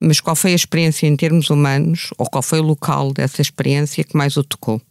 mas 0.02 0.19
qual 0.19 0.36
foi 0.36 0.52
a 0.52 0.56
experiência 0.56 1.08
em 1.08 1.15
termos 1.15 1.50
humanos, 1.50 2.10
ou 2.17 2.26
qual 2.30 2.43
foi 2.43 2.60
o 2.60 2.63
local 2.63 3.13
dessa 3.13 3.41
experiência 3.41 4.04
que 4.04 4.17
mais 4.17 4.38
o 4.38 4.43
tocou? 4.43 4.82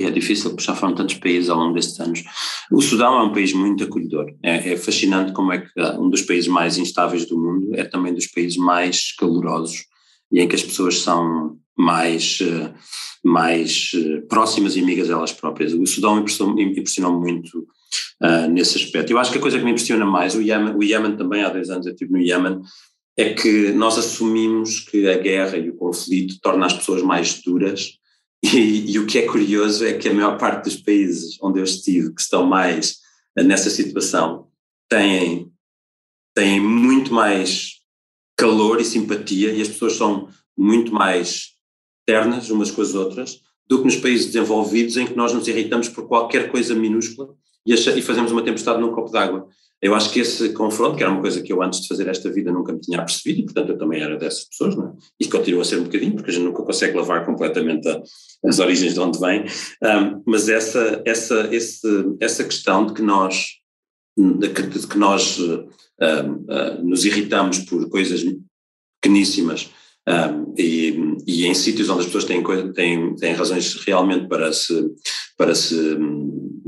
É 0.00 0.10
difícil, 0.10 0.50
porque 0.50 0.64
já 0.64 0.76
foram 0.76 0.94
tantos 0.94 1.16
países 1.16 1.50
ao 1.50 1.58
longo 1.58 1.74
destes 1.74 1.98
anos. 1.98 2.22
O 2.70 2.80
Sudão 2.80 3.18
é 3.18 3.22
um 3.24 3.32
país 3.32 3.52
muito 3.52 3.82
acolhedor. 3.82 4.32
É, 4.42 4.72
é, 4.72 4.76
fascinante 4.76 5.32
como 5.32 5.52
é 5.52 5.58
que 5.58 5.68
um 5.98 6.08
dos 6.08 6.22
países 6.22 6.46
mais 6.46 6.78
instáveis 6.78 7.26
do 7.26 7.36
mundo 7.36 7.74
é 7.74 7.84
também 7.84 8.14
dos 8.14 8.28
países 8.28 8.56
mais 8.56 9.12
calorosos 9.16 9.86
e 10.30 10.40
em 10.40 10.46
que 10.46 10.54
as 10.54 10.62
pessoas 10.62 11.00
são 11.00 11.58
mais, 11.76 12.38
eh, 12.42 12.74
mais 13.24 13.92
eh, 13.94 14.20
próximas 14.28 14.76
e 14.76 14.80
amigas 14.80 15.08
delas 15.08 15.32
próprias. 15.32 15.72
O 15.72 15.86
Sudão 15.86 16.18
impressionou 16.18 17.18
muito 17.18 17.66
uh, 18.22 18.48
nesse 18.50 18.76
aspecto. 18.76 19.10
Eu 19.10 19.18
acho 19.18 19.32
que 19.32 19.38
a 19.38 19.40
coisa 19.40 19.58
que 19.58 19.64
me 19.64 19.70
impressiona 19.70 20.04
mais, 20.04 20.34
o 20.34 20.42
Iémen, 20.42 20.74
o 20.76 20.82
Iémen 20.82 21.16
também, 21.16 21.42
há 21.42 21.48
10 21.48 21.70
anos 21.70 21.86
eu 21.86 21.92
estive 21.92 22.12
no 22.12 22.18
Iémen, 22.18 22.60
é 23.16 23.32
que 23.32 23.72
nós 23.72 23.98
assumimos 23.98 24.80
que 24.80 25.08
a 25.08 25.18
guerra 25.18 25.56
e 25.56 25.70
o 25.70 25.76
conflito 25.76 26.38
torna 26.40 26.66
as 26.66 26.72
pessoas 26.72 27.02
mais 27.02 27.40
duras 27.42 27.97
e, 28.42 28.92
e, 28.92 28.98
o 28.98 29.06
que 29.06 29.18
é 29.18 29.26
curioso 29.26 29.84
é 29.84 29.94
que 29.94 30.08
a 30.08 30.14
maior 30.14 30.38
parte 30.38 30.64
dos 30.64 30.76
países 30.76 31.36
onde 31.42 31.58
eu 31.58 31.64
estive 31.64 32.14
que 32.14 32.20
estão 32.20 32.46
mais 32.46 32.98
nessa 33.36 33.70
situação 33.70 34.48
têm, 34.88 35.50
têm 36.34 36.60
muito 36.60 37.12
mais 37.12 37.78
calor 38.36 38.80
e 38.80 38.84
simpatia 38.84 39.52
e 39.52 39.60
as 39.60 39.68
pessoas 39.68 39.94
são 39.94 40.28
muito 40.56 40.92
mais 40.92 41.54
ternas 42.06 42.50
umas 42.50 42.70
com 42.70 42.80
as 42.80 42.94
outras 42.94 43.42
do 43.66 43.78
que 43.78 43.84
nos 43.84 43.96
países 43.96 44.26
desenvolvidos 44.26 44.96
em 44.96 45.06
que 45.06 45.14
nós 45.14 45.32
nos 45.32 45.46
irritamos 45.46 45.88
por 45.88 46.08
qualquer 46.08 46.50
coisa 46.50 46.74
minúscula 46.74 47.34
e, 47.66 47.74
e 47.74 48.02
fazemos 48.02 48.32
uma 48.32 48.42
tempestade 48.42 48.80
num 48.80 48.92
copo 48.92 49.10
d'água. 49.10 49.46
Eu 49.80 49.94
acho 49.94 50.10
que 50.10 50.20
esse 50.20 50.52
confronto, 50.52 50.96
que 50.96 51.02
era 51.02 51.12
uma 51.12 51.20
coisa 51.20 51.40
que 51.40 51.52
eu 51.52 51.62
antes 51.62 51.80
de 51.80 51.88
fazer 51.88 52.08
esta 52.08 52.30
vida 52.30 52.50
nunca 52.50 52.72
me 52.72 52.80
tinha 52.80 52.98
percebido, 52.98 53.44
portanto 53.44 53.70
eu 53.70 53.78
também 53.78 54.02
era 54.02 54.16
dessas 54.16 54.44
pessoas, 54.44 54.74
não 54.74 54.88
é? 54.88 54.92
e 55.20 55.28
continua 55.28 55.62
a 55.62 55.64
ser 55.64 55.78
um 55.78 55.84
bocadinho, 55.84 56.14
porque 56.14 56.30
a 56.30 56.34
gente 56.34 56.44
nunca 56.44 56.62
consegue 56.64 56.96
lavar 56.96 57.24
completamente 57.24 57.88
a, 57.88 58.02
as 58.44 58.58
origens 58.58 58.94
de 58.94 59.00
onde 59.00 59.20
vem, 59.20 59.44
um, 59.44 60.22
mas 60.26 60.48
essa, 60.48 61.00
essa, 61.04 61.48
esse, 61.54 61.86
essa 62.20 62.42
questão 62.42 62.86
de 62.86 62.94
que 62.94 63.02
nós, 63.02 63.46
de 64.16 64.48
que, 64.48 64.62
de 64.62 64.86
que 64.86 64.98
nós 64.98 65.38
uh, 65.38 66.82
nos 66.82 67.04
irritamos 67.04 67.60
por 67.60 67.88
coisas 67.88 68.24
pequeníssimas 69.00 69.70
um, 70.08 70.54
e, 70.58 71.16
e, 71.26 71.46
em 71.46 71.54
sítios 71.54 71.88
onde 71.88 72.00
as 72.00 72.06
pessoas 72.06 72.24
têm, 72.24 72.42
têm, 72.72 73.14
têm 73.14 73.32
razões 73.32 73.74
realmente 73.84 74.26
para 74.26 74.52
se, 74.52 74.90
para 75.36 75.54
se, 75.54 75.96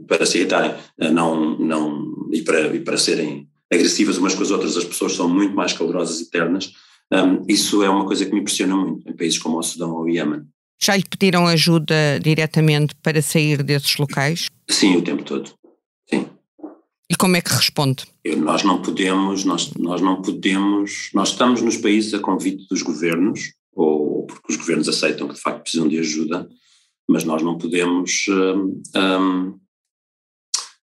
para 0.07 0.27
se 0.27 0.39
irritarem, 0.39 0.73
uh, 0.73 1.11
não, 1.13 1.59
não 1.59 2.00
e 2.33 2.43
para, 2.43 2.75
e 2.75 2.81
para 2.81 2.97
serem 2.97 3.49
agressivas 3.73 4.19
umas 4.19 4.35
com 4.35 4.43
as 4.43 4.51
outras, 4.51 4.77
as 4.77 4.85
pessoas 4.85 5.13
são 5.15 5.29
muito 5.29 5.55
mais 5.55 5.73
calorosas 5.73 6.21
e 6.21 6.31
ternas. 6.31 6.73
Um, 7.13 7.45
isso 7.49 7.83
é 7.83 7.89
uma 7.89 8.07
coisa 8.07 8.25
que 8.25 8.33
me 8.33 8.41
impressiona 8.41 8.77
muito 8.77 9.09
em 9.09 9.17
países 9.17 9.39
como 9.39 9.59
o 9.59 9.63
Sudão 9.63 9.93
ou 9.93 10.03
o 10.03 10.09
Iémen. 10.09 10.43
Já 10.83 10.97
lhe 10.97 11.05
pediram 11.05 11.47
ajuda 11.47 12.19
diretamente 12.23 12.95
para 13.03 13.21
sair 13.21 13.63
desses 13.63 13.97
locais? 13.97 14.47
Sim, 14.69 14.97
o 14.97 15.03
tempo 15.03 15.23
todo. 15.23 15.53
Sim. 16.09 16.27
E 17.11 17.17
como 17.17 17.37
é 17.37 17.41
que 17.41 17.53
responde? 17.53 18.05
Eu, 18.25 18.39
nós 18.39 18.63
não 18.63 18.81
podemos, 18.81 19.45
nós, 19.45 19.73
nós 19.75 20.01
não 20.01 20.23
podemos, 20.23 21.11
nós 21.13 21.31
estamos 21.31 21.61
nos 21.61 21.77
países 21.77 22.15
a 22.15 22.21
convite 22.21 22.67
dos 22.71 22.83
governos, 22.83 23.53
ou 23.75 24.27
porque 24.27 24.53
os 24.53 24.57
governos 24.57 24.89
aceitam 24.89 25.29
que 25.29 25.35
de 25.35 25.41
facto 25.41 25.63
precisam 25.63 25.89
de 25.89 25.99
ajuda, 25.99 26.49
mas 27.09 27.25
nós 27.25 27.43
não 27.43 27.59
podemos 27.59 28.27
um, 28.29 28.81
um, 28.97 29.60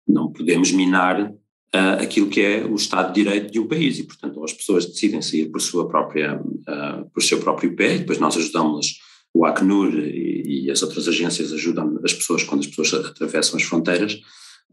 não 0.07 0.33
podemos 0.33 0.71
minar 0.71 1.35
uh, 1.75 2.03
aquilo 2.03 2.29
que 2.29 2.41
é 2.41 2.65
o 2.65 2.75
Estado 2.75 3.13
de 3.13 3.23
Direito 3.23 3.53
de 3.53 3.59
um 3.59 3.67
país 3.67 3.99
e, 3.99 4.05
portanto, 4.05 4.43
as 4.45 4.53
pessoas 4.53 4.87
decidem 4.87 5.21
sair 5.21 5.47
por 5.47 5.61
sua 5.61 5.89
própria, 5.89 6.41
uh, 6.41 7.11
por 7.13 7.23
seu 7.23 7.41
próprio 7.41 7.75
pé, 7.75 7.97
e 7.97 7.99
depois 7.99 8.19
nós 8.19 8.37
ajudamos 8.37 8.99
o 9.33 9.45
Acnur 9.45 9.93
e, 9.95 10.67
e, 10.67 10.71
as 10.71 10.83
outras 10.83 11.09
agências 11.09 11.53
ajudam 11.53 11.99
as 12.05 12.13
pessoas 12.13 12.45
quando 12.45 12.61
as 12.61 12.69
pessoas 12.69 12.95
atravessam 13.07 13.57
as 13.57 13.65
fronteiras, 13.65 14.15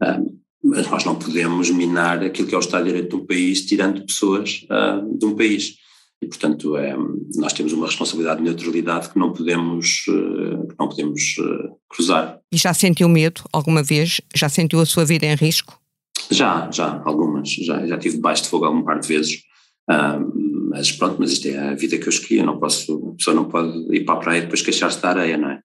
uh, 0.02 0.40
mas 0.62 0.88
nós 0.88 1.04
não 1.04 1.18
podemos 1.18 1.70
minar 1.70 2.22
aquilo 2.22 2.46
que 2.46 2.54
é 2.54 2.58
o 2.58 2.60
Estado 2.60 2.84
de 2.84 2.90
Direito 2.90 3.16
de 3.16 3.22
um 3.22 3.26
país 3.26 3.66
tirando 3.66 4.06
pessoas 4.06 4.64
de 5.18 5.26
um 5.26 5.34
país. 5.34 5.74
E, 6.22 6.26
portanto, 6.28 6.76
é, 6.76 6.96
nós 7.34 7.52
temos 7.52 7.72
uma 7.72 7.86
responsabilidade 7.86 8.38
de 8.38 8.44
neutralidade 8.44 9.10
que 9.10 9.18
não 9.18 9.32
podemos, 9.32 10.04
que 10.04 10.76
não 10.78 10.88
podemos 10.88 11.34
cruzar. 11.88 12.38
E 12.52 12.56
já 12.56 12.72
sentiu 12.72 13.08
medo 13.08 13.42
alguma 13.52 13.82
vez? 13.82 14.20
Já 14.34 14.48
sentiu 14.48 14.78
a 14.80 14.86
sua 14.86 15.04
vida 15.04 15.26
em 15.26 15.34
risco? 15.34 15.76
Já, 16.30 16.70
já, 16.70 17.02
algumas. 17.04 17.50
Já, 17.50 17.84
já 17.86 17.98
tive 17.98 18.16
debaixo 18.16 18.44
de 18.44 18.48
fogo 18.48 18.64
algum 18.64 18.84
par 18.84 19.00
de 19.00 19.08
vezes. 19.08 19.42
Uh, 19.90 20.70
mas 20.70 20.92
pronto, 20.92 21.16
mas 21.18 21.32
isto 21.32 21.48
é 21.48 21.58
a 21.58 21.74
vida 21.74 21.98
que 21.98 22.04
eu 22.04 22.10
escolhi. 22.10 22.38
Eu 22.38 22.46
não 22.46 22.58
posso, 22.58 23.10
a 23.12 23.16
pessoa 23.16 23.34
não 23.34 23.48
pode 23.48 23.94
ir 23.94 24.04
para 24.04 24.14
a 24.14 24.18
praia 24.18 24.38
e 24.38 24.42
depois 24.42 24.62
queixar-se 24.62 25.02
da 25.02 25.10
areia, 25.10 25.36
não 25.36 25.50
é? 25.50 25.60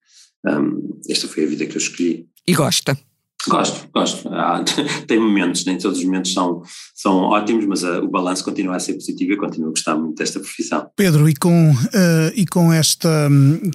Um, 0.45 0.99
esta 1.09 1.27
foi 1.27 1.43
a 1.43 1.47
vida 1.47 1.65
que 1.65 1.75
eu 1.75 1.81
escolhi. 1.81 2.27
E 2.47 2.53
gosta? 2.53 2.97
Gosto, 3.45 3.87
gosto. 3.93 4.27
Ah, 4.29 4.63
tem 5.07 5.19
momentos, 5.19 5.65
nem 5.65 5.77
todos 5.77 5.99
os 5.99 6.03
momentos 6.03 6.33
são, 6.33 6.63
são 6.93 7.15
ótimos, 7.21 7.65
mas 7.65 7.83
uh, 7.83 7.99
o 8.03 8.09
balanço 8.09 8.43
continua 8.43 8.75
a 8.75 8.79
ser 8.79 8.93
positivo 8.93 9.33
e 9.33 9.37
continuo 9.37 9.69
a 9.69 9.71
gostar 9.71 9.95
muito 9.95 10.17
desta 10.17 10.39
profissão. 10.39 10.89
Pedro, 10.95 11.29
e 11.29 11.35
com, 11.35 11.71
uh, 11.71 12.31
e 12.35 12.45
com, 12.45 12.73
esta, 12.73 13.29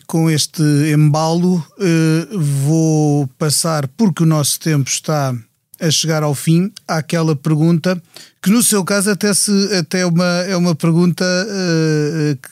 com 0.06 0.30
este 0.30 0.62
embalo, 0.92 1.56
uh, 1.56 2.38
vou 2.38 3.26
passar, 3.38 3.88
porque 3.88 4.22
o 4.22 4.26
nosso 4.26 4.60
tempo 4.60 4.88
está 4.88 5.34
a 5.80 5.90
chegar 5.90 6.22
ao 6.22 6.34
fim, 6.34 6.70
àquela 6.86 7.34
pergunta 7.34 8.00
que 8.40 8.50
no 8.50 8.62
seu 8.62 8.84
caso 8.84 9.10
até, 9.10 9.32
se, 9.34 9.50
até 9.74 10.00
é, 10.00 10.06
uma, 10.06 10.24
é 10.24 10.56
uma 10.56 10.76
pergunta 10.76 11.24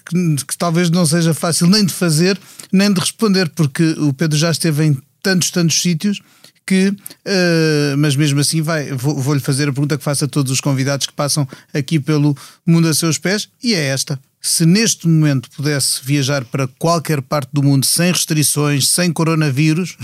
que, 0.07 0.45
que 0.45 0.59
talvez 0.59 0.91
não 0.91 1.07
seja 1.07 1.33
fácil 1.33 1.69
nem 1.69 1.85
de 1.85 1.93
fazer, 1.93 2.39
nem 2.73 2.93
de 2.93 2.99
responder, 2.99 3.49
porque 3.51 3.85
o 3.99 4.13
Pedro 4.13 4.37
já 4.37 4.51
esteve 4.51 4.85
em 4.85 4.99
tantos, 5.23 5.51
tantos 5.51 5.81
sítios 5.81 6.21
que, 6.67 6.89
uh, 6.89 7.97
mas 7.99 8.15
mesmo 8.15 8.41
assim 8.41 8.63
vai, 8.63 8.93
vou-lhe 8.93 9.21
vou 9.21 9.41
fazer 9.41 9.69
a 9.69 9.73
pergunta 9.73 9.99
que 9.99 10.05
faço 10.05 10.25
a 10.25 10.29
todos 10.29 10.53
os 10.53 10.61
convidados 10.61 11.07
que 11.07 11.13
passam 11.13 11.47
aqui 11.75 11.99
pelo 11.99 12.37
mundo 12.67 12.89
a 12.89 12.95
seus 12.95 13.19
pés, 13.19 13.49
e 13.63 13.75
é 13.75 13.87
esta. 13.87 14.21
Se 14.41 14.65
neste 14.65 15.07
momento 15.07 15.51
pudesse 15.51 16.01
viajar 16.05 16.45
para 16.45 16.67
qualquer 16.67 17.21
parte 17.21 17.51
do 17.53 17.63
mundo 17.63 17.85
sem 17.85 18.11
restrições, 18.11 18.89
sem 18.89 19.13
coronavírus, 19.13 19.97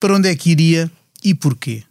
para 0.00 0.14
onde 0.14 0.28
é 0.28 0.34
que 0.34 0.50
iria 0.50 0.90
e 1.22 1.34
porquê? 1.34 1.82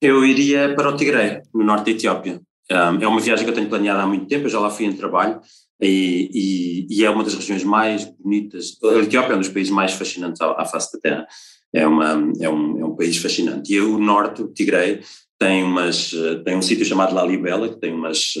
Eu 0.00 0.24
iria 0.24 0.74
para 0.74 0.90
o 0.90 0.96
Tigre, 0.96 1.42
no 1.52 1.64
norte 1.64 1.86
da 1.86 1.90
Etiópia. 1.90 2.40
É 2.68 3.06
uma 3.06 3.20
viagem 3.20 3.44
que 3.44 3.50
eu 3.50 3.54
tenho 3.54 3.68
planeada 3.68 4.02
há 4.02 4.06
muito 4.06 4.26
tempo, 4.26 4.46
eu 4.46 4.50
já 4.50 4.60
lá 4.60 4.70
fui 4.70 4.86
em 4.86 4.92
trabalho 4.92 5.40
e, 5.80 6.86
e, 6.90 6.98
e 6.98 7.04
é 7.04 7.10
uma 7.10 7.24
das 7.24 7.34
regiões 7.34 7.64
mais 7.64 8.04
bonitas. 8.04 8.76
A 8.84 8.98
Etiópia 8.98 9.32
é 9.32 9.36
um 9.36 9.40
dos 9.40 9.48
países 9.48 9.72
mais 9.72 9.92
fascinantes 9.92 10.40
à, 10.40 10.52
à 10.52 10.64
face 10.64 10.92
da 10.92 11.00
Terra 11.00 11.26
é, 11.74 11.86
uma, 11.86 12.32
é, 12.40 12.48
um, 12.48 12.80
é 12.80 12.84
um 12.84 12.96
país 12.96 13.16
fascinante. 13.18 13.72
E 13.72 13.80
o 13.80 13.98
norte, 13.98 14.42
o 14.42 14.48
Tigray, 14.48 15.00
tem, 15.38 15.62
umas, 15.62 16.10
tem 16.44 16.56
um 16.56 16.62
sítio 16.62 16.84
chamado 16.84 17.14
Lalibela, 17.14 17.68
que 17.68 17.78
tem 17.78 17.92
umas, 17.92 18.32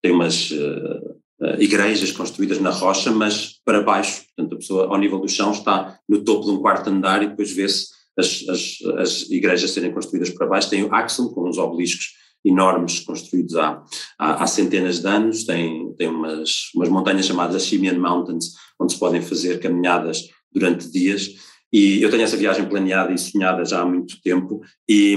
tem 0.00 0.12
umas 0.12 0.50
uh, 0.52 1.18
igrejas 1.58 2.12
construídas 2.12 2.60
na 2.60 2.70
rocha, 2.70 3.10
mas 3.10 3.60
para 3.64 3.82
baixo, 3.82 4.22
portanto 4.26 4.54
a 4.54 4.58
pessoa 4.58 4.86
ao 4.86 4.98
nível 4.98 5.18
do 5.18 5.28
chão 5.28 5.50
está 5.50 5.98
no 6.08 6.22
topo 6.22 6.46
de 6.46 6.52
um 6.52 6.60
quarto 6.60 6.90
andar 6.90 7.22
e 7.22 7.28
depois 7.28 7.50
vê-se 7.50 7.86
as, 8.16 8.44
as, 8.48 8.78
as 8.98 9.30
igrejas 9.30 9.70
serem 9.70 9.92
construídas 9.92 10.30
para 10.30 10.46
baixo. 10.46 10.70
Tem 10.70 10.84
o 10.84 10.94
Axum, 10.94 11.28
com 11.28 11.48
uns 11.48 11.58
obeliscos 11.58 12.12
enormes 12.44 13.00
construídos 13.00 13.56
há, 13.56 13.82
há, 14.18 14.42
há, 14.42 14.46
centenas 14.46 15.00
de 15.00 15.08
anos, 15.08 15.44
tem, 15.44 15.92
tem 15.96 16.08
umas, 16.08 16.70
umas 16.74 16.88
montanhas 16.88 17.26
chamadas 17.26 17.66
Shimian 17.66 17.98
Mountains, 17.98 18.52
onde 18.80 18.92
se 18.92 18.98
podem 18.98 19.20
fazer 19.20 19.60
caminhadas 19.60 20.28
durante 20.52 20.90
dias, 20.90 21.34
e 21.72 22.02
eu 22.02 22.10
tenho 22.10 22.22
essa 22.22 22.36
viagem 22.36 22.66
planeada 22.66 23.12
e 23.12 23.18
sonhada 23.18 23.64
já 23.64 23.80
há 23.80 23.86
muito 23.86 24.20
tempo, 24.22 24.60
e, 24.88 25.16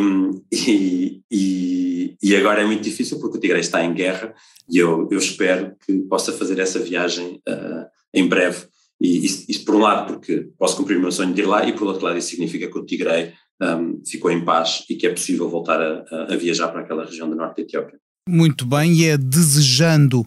e, 1.32 2.16
e, 2.22 2.36
agora 2.36 2.62
é 2.62 2.66
muito 2.66 2.84
difícil 2.84 3.20
porque 3.20 3.38
o 3.38 3.40
Tigre 3.40 3.60
está 3.60 3.84
em 3.84 3.94
guerra, 3.94 4.34
e 4.70 4.78
eu, 4.78 5.08
eu 5.10 5.18
espero 5.18 5.76
que 5.86 6.00
possa 6.02 6.34
fazer 6.34 6.60
essa 6.60 6.80
viagem 6.80 7.42
uh, 7.48 7.86
em 8.14 8.28
breve. 8.28 8.66
E 9.00 9.26
isso, 9.26 9.46
isso, 9.50 9.66
por 9.66 9.76
um 9.76 9.80
lado 9.80 10.14
porque 10.14 10.50
posso 10.60 10.78
cumprir 10.78 10.98
o 10.98 11.02
meu 11.02 11.12
sonho 11.12 11.34
de 11.34 11.42
ir 11.42 11.46
lá, 11.46 11.66
e 11.66 11.74
por 11.74 11.88
outro 11.88 12.06
lado 12.06 12.18
isso 12.18 12.30
significa 12.30 12.70
que 12.70 12.78
o 12.78 12.86
Tigre 12.86 13.34
um, 13.62 14.02
ficou 14.06 14.30
em 14.30 14.44
paz 14.44 14.84
e 14.90 14.96
que 14.96 15.08
é 15.08 15.10
possível 15.10 15.50
voltar 15.50 15.82
a, 15.82 16.34
a, 16.34 16.36
viajar 16.36 16.68
para 16.68 16.82
aquela 16.82 17.06
região 17.06 17.30
do 17.30 17.36
norte 17.36 17.58
da 17.58 17.62
Etiópia. 17.64 17.98
Muito 18.28 18.66
bem, 18.66 18.94
e 18.94 19.06
é 19.06 19.18
desejando 19.18 20.26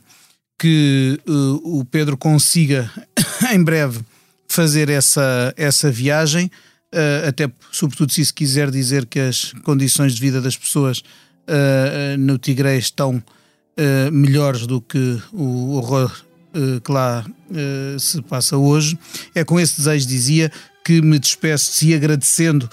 que 0.58 1.18
uh, 1.28 1.80
o 1.80 1.84
Pedro 1.84 2.16
consiga 2.16 2.90
em 3.52 3.62
breve 3.62 4.00
fazer 4.54 4.88
essa, 4.88 5.52
essa 5.56 5.90
viagem, 5.90 6.46
uh, 6.94 7.28
até 7.28 7.50
sobretudo 7.72 8.12
se 8.12 8.20
isso 8.20 8.32
quiser 8.32 8.70
dizer 8.70 9.04
que 9.06 9.18
as 9.18 9.52
condições 9.64 10.14
de 10.14 10.20
vida 10.20 10.40
das 10.40 10.56
pessoas 10.56 10.98
uh, 10.98 12.16
no 12.18 12.38
Tigre 12.38 12.78
estão 12.78 13.16
uh, 13.16 14.12
melhores 14.12 14.66
do 14.66 14.80
que 14.80 15.20
o 15.32 15.74
horror 15.74 16.12
que 16.84 16.92
lá 16.92 17.26
se 17.98 18.22
passa 18.22 18.56
hoje. 18.56 18.96
É 19.34 19.42
com 19.42 19.58
esse 19.58 19.76
desejo, 19.76 20.06
dizia, 20.06 20.52
que 20.84 21.02
me 21.02 21.18
despeço 21.18 21.84
e 21.84 21.92
agradecendo 21.92 22.70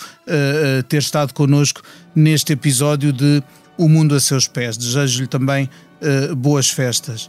ter 0.88 1.00
estado 1.00 1.34
connosco 1.34 1.82
neste 2.16 2.54
episódio 2.54 3.12
de 3.12 3.42
O 3.80 3.90
Mundo 3.90 4.14
a 4.14 4.20
Seus 4.20 4.48
Pés. 4.48 4.78
Desejo-lhe 4.78 5.26
também 5.26 5.68
boas 6.38 6.70
festas. 6.70 7.28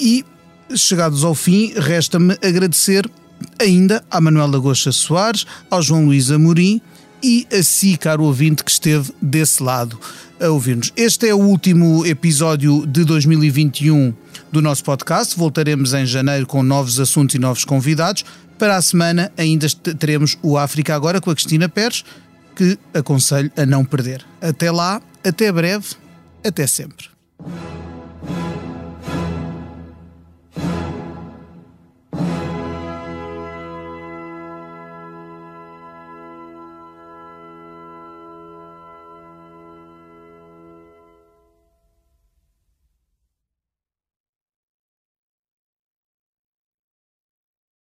e 0.00 0.24
chegados 0.74 1.24
ao 1.24 1.34
fim, 1.34 1.72
resta-me 1.76 2.36
agradecer 2.42 3.08
ainda 3.60 4.04
à 4.10 4.20
Manuela 4.20 4.58
Goxa 4.58 4.92
Soares, 4.92 5.46
ao 5.70 5.82
João 5.82 6.06
Luís 6.06 6.30
Amorim 6.30 6.80
e 7.22 7.46
a 7.52 7.62
si, 7.62 7.96
caro 7.96 8.24
ouvinte, 8.24 8.64
que 8.64 8.70
esteve 8.70 9.12
desse 9.20 9.62
lado 9.62 9.98
a 10.40 10.48
ouvir-nos. 10.48 10.92
Este 10.96 11.28
é 11.28 11.34
o 11.34 11.38
último 11.38 12.04
episódio 12.06 12.86
de 12.86 13.04
2021 13.04 14.12
do 14.52 14.60
nosso 14.60 14.84
podcast. 14.84 15.36
Voltaremos 15.36 15.94
em 15.94 16.04
janeiro 16.06 16.46
com 16.46 16.62
novos 16.62 17.00
assuntos 17.00 17.34
e 17.34 17.38
novos 17.38 17.64
convidados. 17.64 18.24
Para 18.58 18.76
a 18.76 18.82
semana 18.82 19.32
ainda 19.36 19.66
teremos 19.98 20.38
o 20.42 20.56
África 20.56 20.94
Agora 20.94 21.20
com 21.20 21.30
a 21.30 21.34
Cristina 21.34 21.68
Pérez, 21.68 22.04
que 22.54 22.78
aconselho 22.94 23.50
a 23.56 23.66
não 23.66 23.84
perder. 23.84 24.24
Até 24.40 24.70
lá, 24.70 25.00
até 25.24 25.50
breve, 25.52 25.94
até 26.44 26.66
sempre. 26.66 27.08